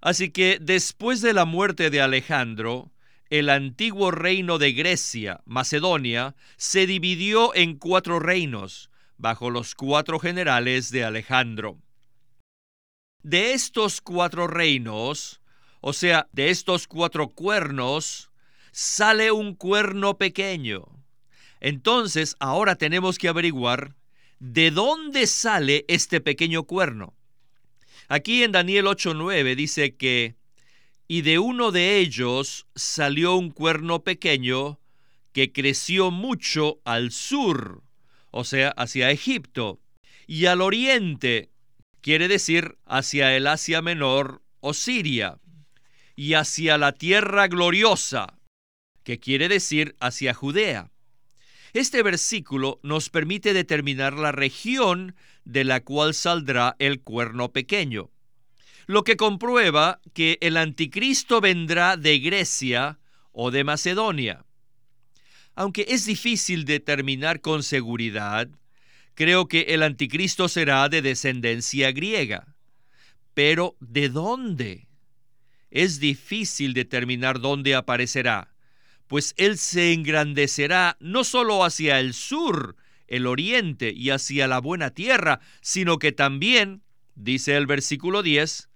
Así 0.00 0.30
que 0.30 0.58
después 0.60 1.20
de 1.20 1.32
la 1.32 1.44
muerte 1.44 1.90
de 1.90 2.00
Alejandro, 2.00 2.90
el 3.30 3.48
antiguo 3.48 4.10
reino 4.10 4.58
de 4.58 4.72
Grecia, 4.72 5.42
Macedonia, 5.44 6.34
se 6.56 6.88
dividió 6.88 7.54
en 7.54 7.76
cuatro 7.76 8.18
reinos, 8.18 8.90
bajo 9.16 9.50
los 9.50 9.76
cuatro 9.76 10.18
generales 10.18 10.90
de 10.90 11.04
Alejandro. 11.04 11.78
De 13.22 13.52
estos 13.52 14.00
cuatro 14.00 14.48
reinos, 14.48 15.40
o 15.80 15.92
sea, 15.92 16.28
de 16.32 16.50
estos 16.50 16.88
cuatro 16.88 17.28
cuernos, 17.28 18.32
sale 18.72 19.30
un 19.30 19.54
cuerno 19.54 20.18
pequeño, 20.18 20.97
entonces, 21.60 22.36
ahora 22.38 22.76
tenemos 22.76 23.18
que 23.18 23.28
averiguar 23.28 23.94
de 24.38 24.70
dónde 24.70 25.26
sale 25.26 25.84
este 25.88 26.20
pequeño 26.20 26.64
cuerno. 26.64 27.14
Aquí 28.08 28.42
en 28.42 28.52
Daniel 28.52 28.86
8:9 28.86 29.56
dice 29.56 29.96
que, 29.96 30.36
y 31.08 31.22
de 31.22 31.38
uno 31.38 31.72
de 31.72 31.98
ellos 31.98 32.66
salió 32.74 33.34
un 33.34 33.50
cuerno 33.50 34.04
pequeño 34.04 34.78
que 35.32 35.52
creció 35.52 36.10
mucho 36.10 36.80
al 36.84 37.10
sur, 37.10 37.82
o 38.30 38.44
sea, 38.44 38.70
hacia 38.70 39.10
Egipto, 39.10 39.80
y 40.26 40.46
al 40.46 40.60
oriente, 40.60 41.50
quiere 42.00 42.28
decir 42.28 42.78
hacia 42.86 43.36
el 43.36 43.46
Asia 43.46 43.82
Menor 43.82 44.42
o 44.60 44.74
Siria, 44.74 45.38
y 46.16 46.34
hacia 46.34 46.78
la 46.78 46.92
tierra 46.92 47.48
gloriosa, 47.48 48.38
que 49.04 49.18
quiere 49.18 49.48
decir 49.48 49.96
hacia 50.00 50.34
Judea. 50.34 50.90
Este 51.78 52.02
versículo 52.02 52.80
nos 52.82 53.08
permite 53.08 53.52
determinar 53.52 54.14
la 54.14 54.32
región 54.32 55.14
de 55.44 55.62
la 55.62 55.78
cual 55.78 56.12
saldrá 56.12 56.74
el 56.80 57.02
cuerno 57.02 57.52
pequeño, 57.52 58.10
lo 58.88 59.04
que 59.04 59.16
comprueba 59.16 60.00
que 60.12 60.38
el 60.40 60.56
anticristo 60.56 61.40
vendrá 61.40 61.96
de 61.96 62.18
Grecia 62.18 62.98
o 63.30 63.52
de 63.52 63.62
Macedonia. 63.62 64.44
Aunque 65.54 65.86
es 65.90 66.04
difícil 66.04 66.64
determinar 66.64 67.40
con 67.40 67.62
seguridad, 67.62 68.48
creo 69.14 69.46
que 69.46 69.66
el 69.68 69.84
anticristo 69.84 70.48
será 70.48 70.88
de 70.88 71.00
descendencia 71.00 71.92
griega. 71.92 72.56
Pero 73.34 73.76
¿de 73.78 74.08
dónde? 74.08 74.88
Es 75.70 76.00
difícil 76.00 76.74
determinar 76.74 77.38
dónde 77.38 77.76
aparecerá 77.76 78.52
pues 79.08 79.34
Él 79.36 79.58
se 79.58 79.92
engrandecerá 79.92 80.96
no 81.00 81.24
solo 81.24 81.64
hacia 81.64 81.98
el 81.98 82.14
sur, 82.14 82.76
el 83.08 83.26
oriente 83.26 83.90
y 83.90 84.10
hacia 84.10 84.46
la 84.46 84.60
buena 84.60 84.90
tierra, 84.90 85.40
sino 85.60 85.98
que 85.98 86.12
también, 86.12 86.82
dice 87.14 87.56
el 87.56 87.66
versículo 87.66 88.22
10, 88.22 88.68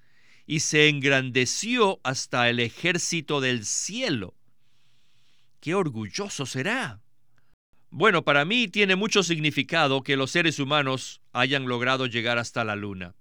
y 0.47 0.61
se 0.61 0.89
engrandeció 0.89 2.01
hasta 2.03 2.49
el 2.49 2.59
ejército 2.59 3.41
del 3.41 3.65
cielo. 3.65 4.35
¡Qué 5.61 5.75
orgulloso 5.75 6.47
será! 6.47 7.01
Bueno, 7.91 8.25
para 8.25 8.47
mí 8.47 8.69
tiene 8.69 8.97
mucho 8.97 9.23
significado 9.23 10.03
que 10.03 10.17
los 10.17 10.31
seres 10.31 10.59
humanos 10.59 11.21
hayan 11.33 11.67
logrado 11.67 12.07
llegar 12.07 12.39
hasta 12.39 12.65
la 12.65 12.75
luna. 12.75 13.15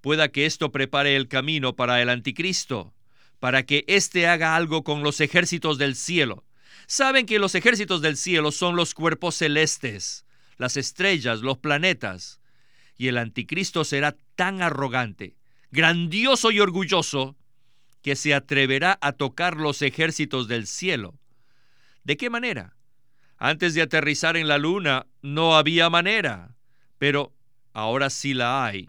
Pueda 0.00 0.28
que 0.28 0.46
esto 0.46 0.70
prepare 0.70 1.16
el 1.16 1.26
camino 1.26 1.74
para 1.74 2.00
el 2.00 2.08
anticristo, 2.08 2.94
para 3.38 3.64
que 3.64 3.84
éste 3.88 4.26
haga 4.26 4.56
algo 4.56 4.82
con 4.82 5.02
los 5.02 5.20
ejércitos 5.20 5.78
del 5.78 5.94
cielo. 5.94 6.44
Saben 6.86 7.26
que 7.26 7.38
los 7.38 7.54
ejércitos 7.54 8.00
del 8.00 8.16
cielo 8.16 8.52
son 8.52 8.76
los 8.76 8.94
cuerpos 8.94 9.34
celestes, 9.36 10.24
las 10.56 10.76
estrellas, 10.76 11.40
los 11.40 11.58
planetas. 11.58 12.40
Y 12.96 13.08
el 13.08 13.18
anticristo 13.18 13.84
será 13.84 14.16
tan 14.36 14.62
arrogante, 14.62 15.36
grandioso 15.70 16.50
y 16.50 16.60
orgulloso, 16.60 17.36
que 18.02 18.16
se 18.16 18.34
atreverá 18.34 18.98
a 19.00 19.12
tocar 19.12 19.56
los 19.56 19.82
ejércitos 19.82 20.48
del 20.48 20.66
cielo. 20.66 21.18
¿De 22.04 22.16
qué 22.16 22.30
manera? 22.30 22.76
Antes 23.36 23.74
de 23.74 23.82
aterrizar 23.82 24.36
en 24.36 24.48
la 24.48 24.58
luna 24.58 25.06
no 25.22 25.56
había 25.56 25.90
manera, 25.90 26.54
pero 26.98 27.34
ahora 27.72 28.08
sí 28.08 28.32
la 28.32 28.64
hay. 28.64 28.88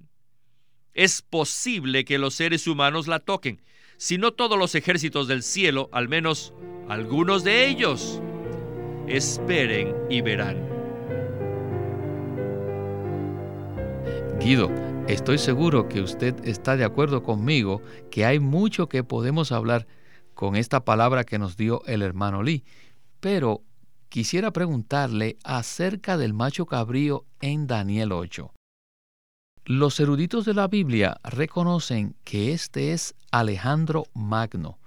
Es 0.94 1.22
posible 1.22 2.06
que 2.06 2.18
los 2.18 2.36
seres 2.36 2.68
humanos 2.68 3.08
la 3.08 3.20
toquen, 3.20 3.62
si 3.98 4.18
no 4.18 4.32
todos 4.32 4.58
los 4.58 4.76
ejércitos 4.76 5.28
del 5.28 5.44
cielo, 5.44 5.90
al 5.92 6.08
menos 6.08 6.54
algunos 6.88 7.44
de 7.44 7.68
ellos. 7.68 8.22
Esperen 9.08 9.96
y 10.10 10.22
verán. 10.22 10.58
Guido, 14.40 14.70
estoy 15.08 15.40
seguro 15.40 15.90
que 15.90 16.02
usted 16.02 16.36
está 16.46 16.78
de 16.78 16.86
acuerdo 16.86 17.24
conmigo 17.24 17.82
que 18.12 18.26
hay 18.26 18.40
mucho 18.40 18.88
que 18.88 19.04
podemos 19.04 19.52
hablar 19.52 19.88
con 20.36 20.56
esta 20.56 20.86
palabra 20.86 21.24
que 21.24 21.40
nos 21.40 21.58
dio 21.58 21.82
el 21.86 22.04
hermano 22.04 22.44
Lee, 22.44 22.64
pero 23.20 23.64
quisiera 24.10 24.52
preguntarle 24.52 25.38
acerca 25.44 26.18
del 26.18 26.34
macho 26.34 26.68
cabrío 26.68 27.26
en 27.42 27.66
Daniel 27.66 28.12
8. 28.12 28.57
Los 29.70 30.00
eruditos 30.00 30.46
de 30.46 30.54
la 30.54 30.70
Biblia 30.70 31.20
reconocen 31.26 32.16
que 32.24 32.54
este 32.54 32.94
es 32.94 33.16
Alejandro 33.32 34.06
Magno, 34.14 34.80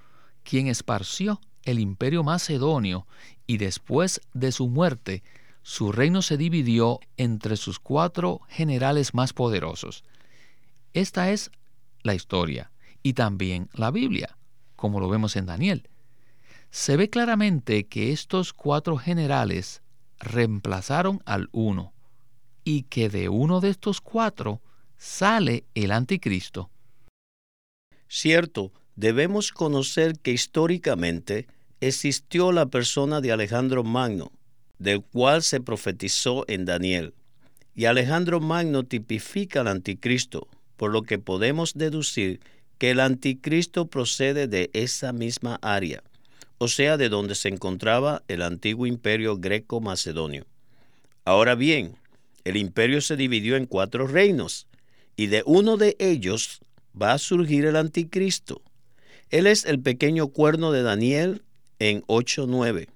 quien 0.43 0.69
esparció 0.69 1.39
el 1.65 1.79
imperio 1.79 2.25
macedonio 2.25 3.07
y 3.47 3.59
después 3.59 4.23
de 4.33 4.53
su 4.53 4.69
muerte, 4.69 5.23
su 5.63 5.93
reino 5.93 6.23
se 6.23 6.39
dividió 6.39 6.99
entre 7.19 7.59
sus 7.59 7.79
cuatro 7.79 8.41
generales 8.49 9.13
más 9.13 9.35
poderosos. 9.35 10.03
Esta 10.95 11.31
es 11.31 11.51
la 12.03 12.15
historia 12.15 12.71
y 13.03 13.13
también 13.13 13.69
la 13.75 13.91
Biblia, 13.91 14.39
como 14.77 14.99
lo 14.99 15.11
vemos 15.11 15.37
en 15.37 15.45
Daniel 15.45 15.91
se 16.71 16.97
ve 16.97 17.11
claramente 17.11 17.87
que 17.87 18.13
estos 18.13 18.53
cuatro 18.53 18.97
generales 18.97 19.83
reemplazaron 20.21 21.21
al 21.27 21.49
uno 21.53 21.93
y 22.65 22.85
que 22.85 23.09
de 23.09 23.29
uno 23.29 23.61
de 23.61 23.71
estos 23.71 24.01
cuatro 24.01 24.61
sale 25.01 25.65
el 25.75 25.91
anticristo. 25.91 26.71
Cierto, 28.07 28.71
debemos 28.95 29.51
conocer 29.51 30.19
que 30.19 30.33
históricamente 30.33 31.49
existió 31.81 32.53
la 32.53 32.67
persona 32.67 33.21
de 33.21 33.33
Alejandro 33.33 33.83
Magno, 33.83 34.31
del 34.79 35.03
cual 35.03 35.43
se 35.43 35.61
profetizó 35.61 36.45
en 36.47 36.67
Daniel. 36.67 37.15
Y 37.75 37.87
Alejandro 37.87 38.41
Magno 38.41 38.85
tipifica 38.85 39.63
al 39.63 39.69
anticristo, 39.69 40.47
por 40.77 40.93
lo 40.93 41.03
que 41.03 41.19
podemos 41.19 41.75
deducir 41.75 42.41
que 42.79 42.91
el 42.91 43.01
anticristo 43.01 43.87
procede 43.87 44.47
de 44.47 44.71
esa 44.75 45.13
misma 45.13 45.59
área 45.63 46.03
o 46.63 46.69
sea, 46.69 46.99
de 46.99 47.09
donde 47.09 47.35
se 47.35 47.49
encontraba 47.49 48.23
el 48.29 48.43
antiguo 48.43 48.87
imperio 48.87 49.39
greco-macedonio. 49.39 50.45
Ahora 51.25 51.55
bien, 51.55 51.97
el 52.45 52.59
imperio 52.59 53.01
se 53.01 53.17
dividió 53.17 53.57
en 53.57 53.65
cuatro 53.65 54.07
reinos, 54.07 54.67
y 55.17 55.27
de 55.27 55.43
uno 55.47 55.77
de 55.77 55.97
ellos 55.99 56.61
va 57.01 57.13
a 57.13 57.19
surgir 57.19 57.67
el 57.67 57.77
anticristo. 57.77 58.63
Él 59.31 59.47
es 59.47 59.65
el 59.65 59.81
pequeño 59.81 60.29
cuerno 60.29 60.73
de 60.73 60.83
Daniel 60.83 61.43
en 61.79 62.03
8.9. 62.03 62.89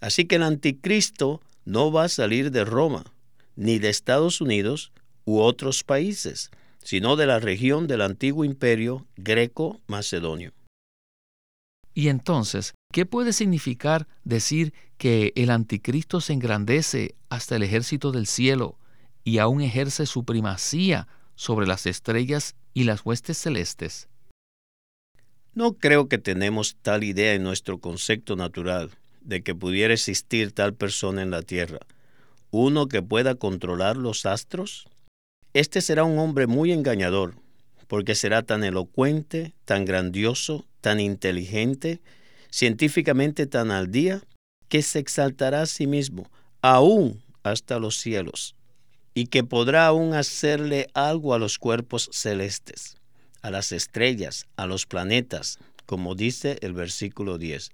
Así 0.00 0.26
que 0.26 0.36
el 0.36 0.42
anticristo 0.42 1.40
no 1.64 1.92
va 1.92 2.04
a 2.04 2.08
salir 2.08 2.50
de 2.50 2.64
Roma, 2.64 3.04
ni 3.56 3.78
de 3.78 3.88
Estados 3.88 4.40
Unidos 4.40 4.92
u 5.24 5.40
otros 5.40 5.84
países, 5.84 6.50
sino 6.82 7.16
de 7.16 7.26
la 7.26 7.40
región 7.40 7.86
del 7.86 8.00
antiguo 8.02 8.44
imperio 8.44 9.06
greco-macedonio. 9.16 10.52
Y 11.94 12.08
entonces, 12.08 12.74
¿qué 12.92 13.06
puede 13.06 13.32
significar 13.32 14.06
decir 14.24 14.72
que 14.96 15.32
el 15.36 15.50
anticristo 15.50 16.20
se 16.20 16.32
engrandece 16.32 17.16
hasta 17.28 17.56
el 17.56 17.64
ejército 17.64 18.12
del 18.12 18.26
cielo 18.26 18.78
y 19.24 19.38
aún 19.38 19.60
ejerce 19.60 20.06
su 20.06 20.24
primacía 20.24 21.08
sobre 21.38 21.68
las 21.68 21.86
estrellas 21.86 22.56
y 22.74 22.82
las 22.82 23.06
huestes 23.06 23.38
celestes? 23.38 24.08
No 25.54 25.74
creo 25.74 26.08
que 26.08 26.18
tenemos 26.18 26.76
tal 26.82 27.04
idea 27.04 27.32
en 27.32 27.44
nuestro 27.44 27.78
concepto 27.78 28.34
natural 28.34 28.90
de 29.20 29.42
que 29.42 29.54
pudiera 29.54 29.94
existir 29.94 30.50
tal 30.50 30.74
persona 30.74 31.22
en 31.22 31.30
la 31.30 31.42
tierra, 31.42 31.78
uno 32.50 32.88
que 32.88 33.02
pueda 33.02 33.36
controlar 33.36 33.96
los 33.96 34.26
astros. 34.26 34.88
Este 35.54 35.80
será 35.80 36.02
un 36.02 36.18
hombre 36.18 36.48
muy 36.48 36.72
engañador, 36.72 37.34
porque 37.86 38.16
será 38.16 38.42
tan 38.42 38.64
elocuente, 38.64 39.54
tan 39.64 39.84
grandioso, 39.84 40.66
tan 40.80 40.98
inteligente, 40.98 42.00
científicamente 42.50 43.46
tan 43.46 43.70
al 43.70 43.92
día, 43.92 44.22
que 44.68 44.82
se 44.82 44.98
exaltará 44.98 45.62
a 45.62 45.66
sí 45.66 45.86
mismo, 45.86 46.28
aún 46.62 47.22
hasta 47.44 47.78
los 47.78 47.96
cielos, 47.96 48.56
y 49.18 49.26
que 49.26 49.42
podrá 49.42 49.88
aún 49.88 50.14
hacerle 50.14 50.86
algo 50.94 51.34
a 51.34 51.40
los 51.40 51.58
cuerpos 51.58 52.08
celestes, 52.12 52.98
a 53.42 53.50
las 53.50 53.72
estrellas, 53.72 54.46
a 54.54 54.68
los 54.68 54.86
planetas, 54.86 55.58
como 55.86 56.14
dice 56.14 56.56
el 56.60 56.72
versículo 56.72 57.36
10. 57.36 57.72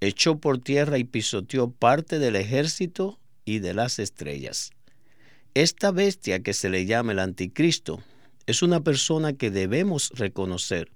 Echó 0.00 0.38
por 0.38 0.58
tierra 0.58 0.98
y 0.98 1.04
pisoteó 1.04 1.70
parte 1.70 2.18
del 2.18 2.34
ejército 2.34 3.20
y 3.44 3.60
de 3.60 3.72
las 3.72 4.00
estrellas. 4.00 4.72
Esta 5.54 5.92
bestia 5.92 6.42
que 6.42 6.52
se 6.52 6.68
le 6.70 6.86
llama 6.86 7.12
el 7.12 7.20
anticristo 7.20 8.02
es 8.46 8.60
una 8.60 8.80
persona 8.80 9.32
que 9.32 9.52
debemos 9.52 10.10
reconocer. 10.16 10.90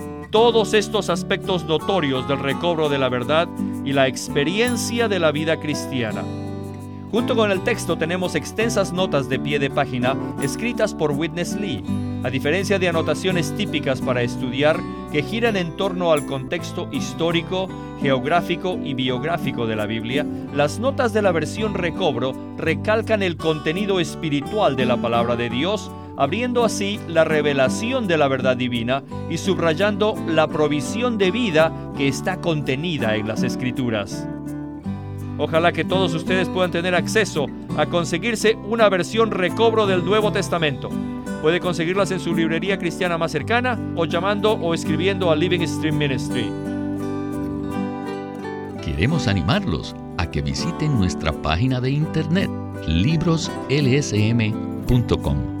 todos 0.31 0.73
estos 0.73 1.09
aspectos 1.09 1.65
notorios 1.65 2.25
del 2.27 2.39
recobro 2.39 2.87
de 2.87 2.97
la 2.97 3.09
verdad 3.09 3.49
y 3.83 3.91
la 3.91 4.07
experiencia 4.07 5.09
de 5.09 5.19
la 5.19 5.31
vida 5.33 5.59
cristiana. 5.59 6.23
Junto 7.11 7.35
con 7.35 7.51
el 7.51 7.61
texto 7.65 7.97
tenemos 7.97 8.35
extensas 8.35 8.93
notas 8.93 9.27
de 9.27 9.37
pie 9.37 9.59
de 9.59 9.69
página 9.69 10.15
escritas 10.41 10.93
por 10.93 11.11
Witness 11.11 11.55
Lee, 11.59 11.83
a 12.23 12.29
diferencia 12.29 12.79
de 12.79 12.87
anotaciones 12.87 13.53
típicas 13.57 13.99
para 13.99 14.21
estudiar 14.21 14.79
que 15.11 15.21
giran 15.21 15.57
en 15.57 15.75
torno 15.75 16.13
al 16.13 16.25
contexto 16.25 16.87
histórico, 16.93 17.67
geográfico 18.01 18.79
y 18.81 18.93
biográfico 18.93 19.67
de 19.67 19.75
la 19.75 19.85
Biblia, 19.85 20.25
las 20.53 20.79
notas 20.79 21.11
de 21.11 21.21
la 21.21 21.33
versión 21.33 21.73
recobro 21.73 22.33
recalcan 22.57 23.21
el 23.21 23.35
contenido 23.35 23.99
espiritual 23.99 24.77
de 24.77 24.85
la 24.85 24.95
palabra 24.95 25.35
de 25.35 25.49
Dios, 25.49 25.91
abriendo 26.17 26.63
así 26.63 26.99
la 27.07 27.23
revelación 27.23 28.07
de 28.07 28.17
la 28.17 28.27
verdad 28.27 28.57
divina 28.57 29.03
y 29.29 29.37
subrayando 29.37 30.15
la 30.27 30.47
provisión 30.47 31.17
de 31.17 31.31
vida 31.31 31.73
que 31.97 32.07
está 32.07 32.41
contenida 32.41 33.15
en 33.15 33.27
las 33.27 33.43
escrituras. 33.43 34.27
Ojalá 35.37 35.71
que 35.71 35.83
todos 35.83 36.13
ustedes 36.13 36.49
puedan 36.49 36.71
tener 36.71 36.93
acceso 36.93 37.47
a 37.77 37.87
conseguirse 37.87 38.55
una 38.55 38.89
versión 38.89 39.31
recobro 39.31 39.87
del 39.87 40.05
Nuevo 40.05 40.31
Testamento. 40.31 40.89
Puede 41.41 41.59
conseguirlas 41.59 42.11
en 42.11 42.19
su 42.19 42.35
librería 42.35 42.77
cristiana 42.77 43.17
más 43.17 43.31
cercana 43.31 43.79
o 43.95 44.05
llamando 44.05 44.53
o 44.53 44.75
escribiendo 44.75 45.31
a 45.31 45.35
Living 45.35 45.65
Stream 45.65 45.97
Ministry. 45.97 46.51
Queremos 48.83 49.27
animarlos 49.27 49.95
a 50.17 50.29
que 50.29 50.43
visiten 50.43 50.99
nuestra 50.99 51.31
página 51.31 51.81
de 51.81 51.89
internet 51.89 52.51
libroslsm.com. 52.87 55.60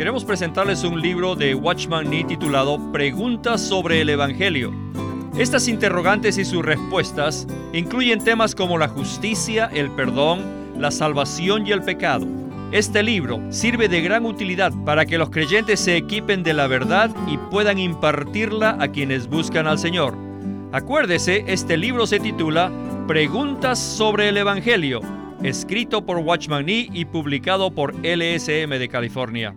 Queremos 0.00 0.24
presentarles 0.24 0.82
un 0.82 1.02
libro 1.02 1.36
de 1.36 1.54
Watchman 1.54 2.08
Nee 2.08 2.24
titulado 2.24 2.90
Preguntas 2.90 3.60
sobre 3.60 4.00
el 4.00 4.08
Evangelio. 4.08 4.72
Estas 5.36 5.68
interrogantes 5.68 6.38
y 6.38 6.46
sus 6.46 6.64
respuestas 6.64 7.46
incluyen 7.74 8.24
temas 8.24 8.54
como 8.54 8.78
la 8.78 8.88
justicia, 8.88 9.68
el 9.74 9.90
perdón, 9.90 10.40
la 10.78 10.90
salvación 10.90 11.66
y 11.66 11.72
el 11.72 11.82
pecado. 11.82 12.26
Este 12.72 13.02
libro 13.02 13.42
sirve 13.50 13.88
de 13.88 14.00
gran 14.00 14.24
utilidad 14.24 14.72
para 14.86 15.04
que 15.04 15.18
los 15.18 15.28
creyentes 15.28 15.80
se 15.80 15.98
equipen 15.98 16.42
de 16.42 16.54
la 16.54 16.66
verdad 16.66 17.14
y 17.28 17.36
puedan 17.36 17.78
impartirla 17.78 18.78
a 18.80 18.88
quienes 18.88 19.28
buscan 19.28 19.66
al 19.66 19.78
Señor. 19.78 20.16
Acuérdese, 20.72 21.44
este 21.46 21.76
libro 21.76 22.06
se 22.06 22.20
titula 22.20 22.72
Preguntas 23.06 23.78
sobre 23.78 24.30
el 24.30 24.38
Evangelio, 24.38 25.02
escrito 25.42 26.06
por 26.06 26.16
Watchman 26.16 26.64
Nee 26.64 26.88
y 26.90 27.04
publicado 27.04 27.70
por 27.70 27.92
LSM 27.96 28.70
de 28.78 28.88
California. 28.90 29.54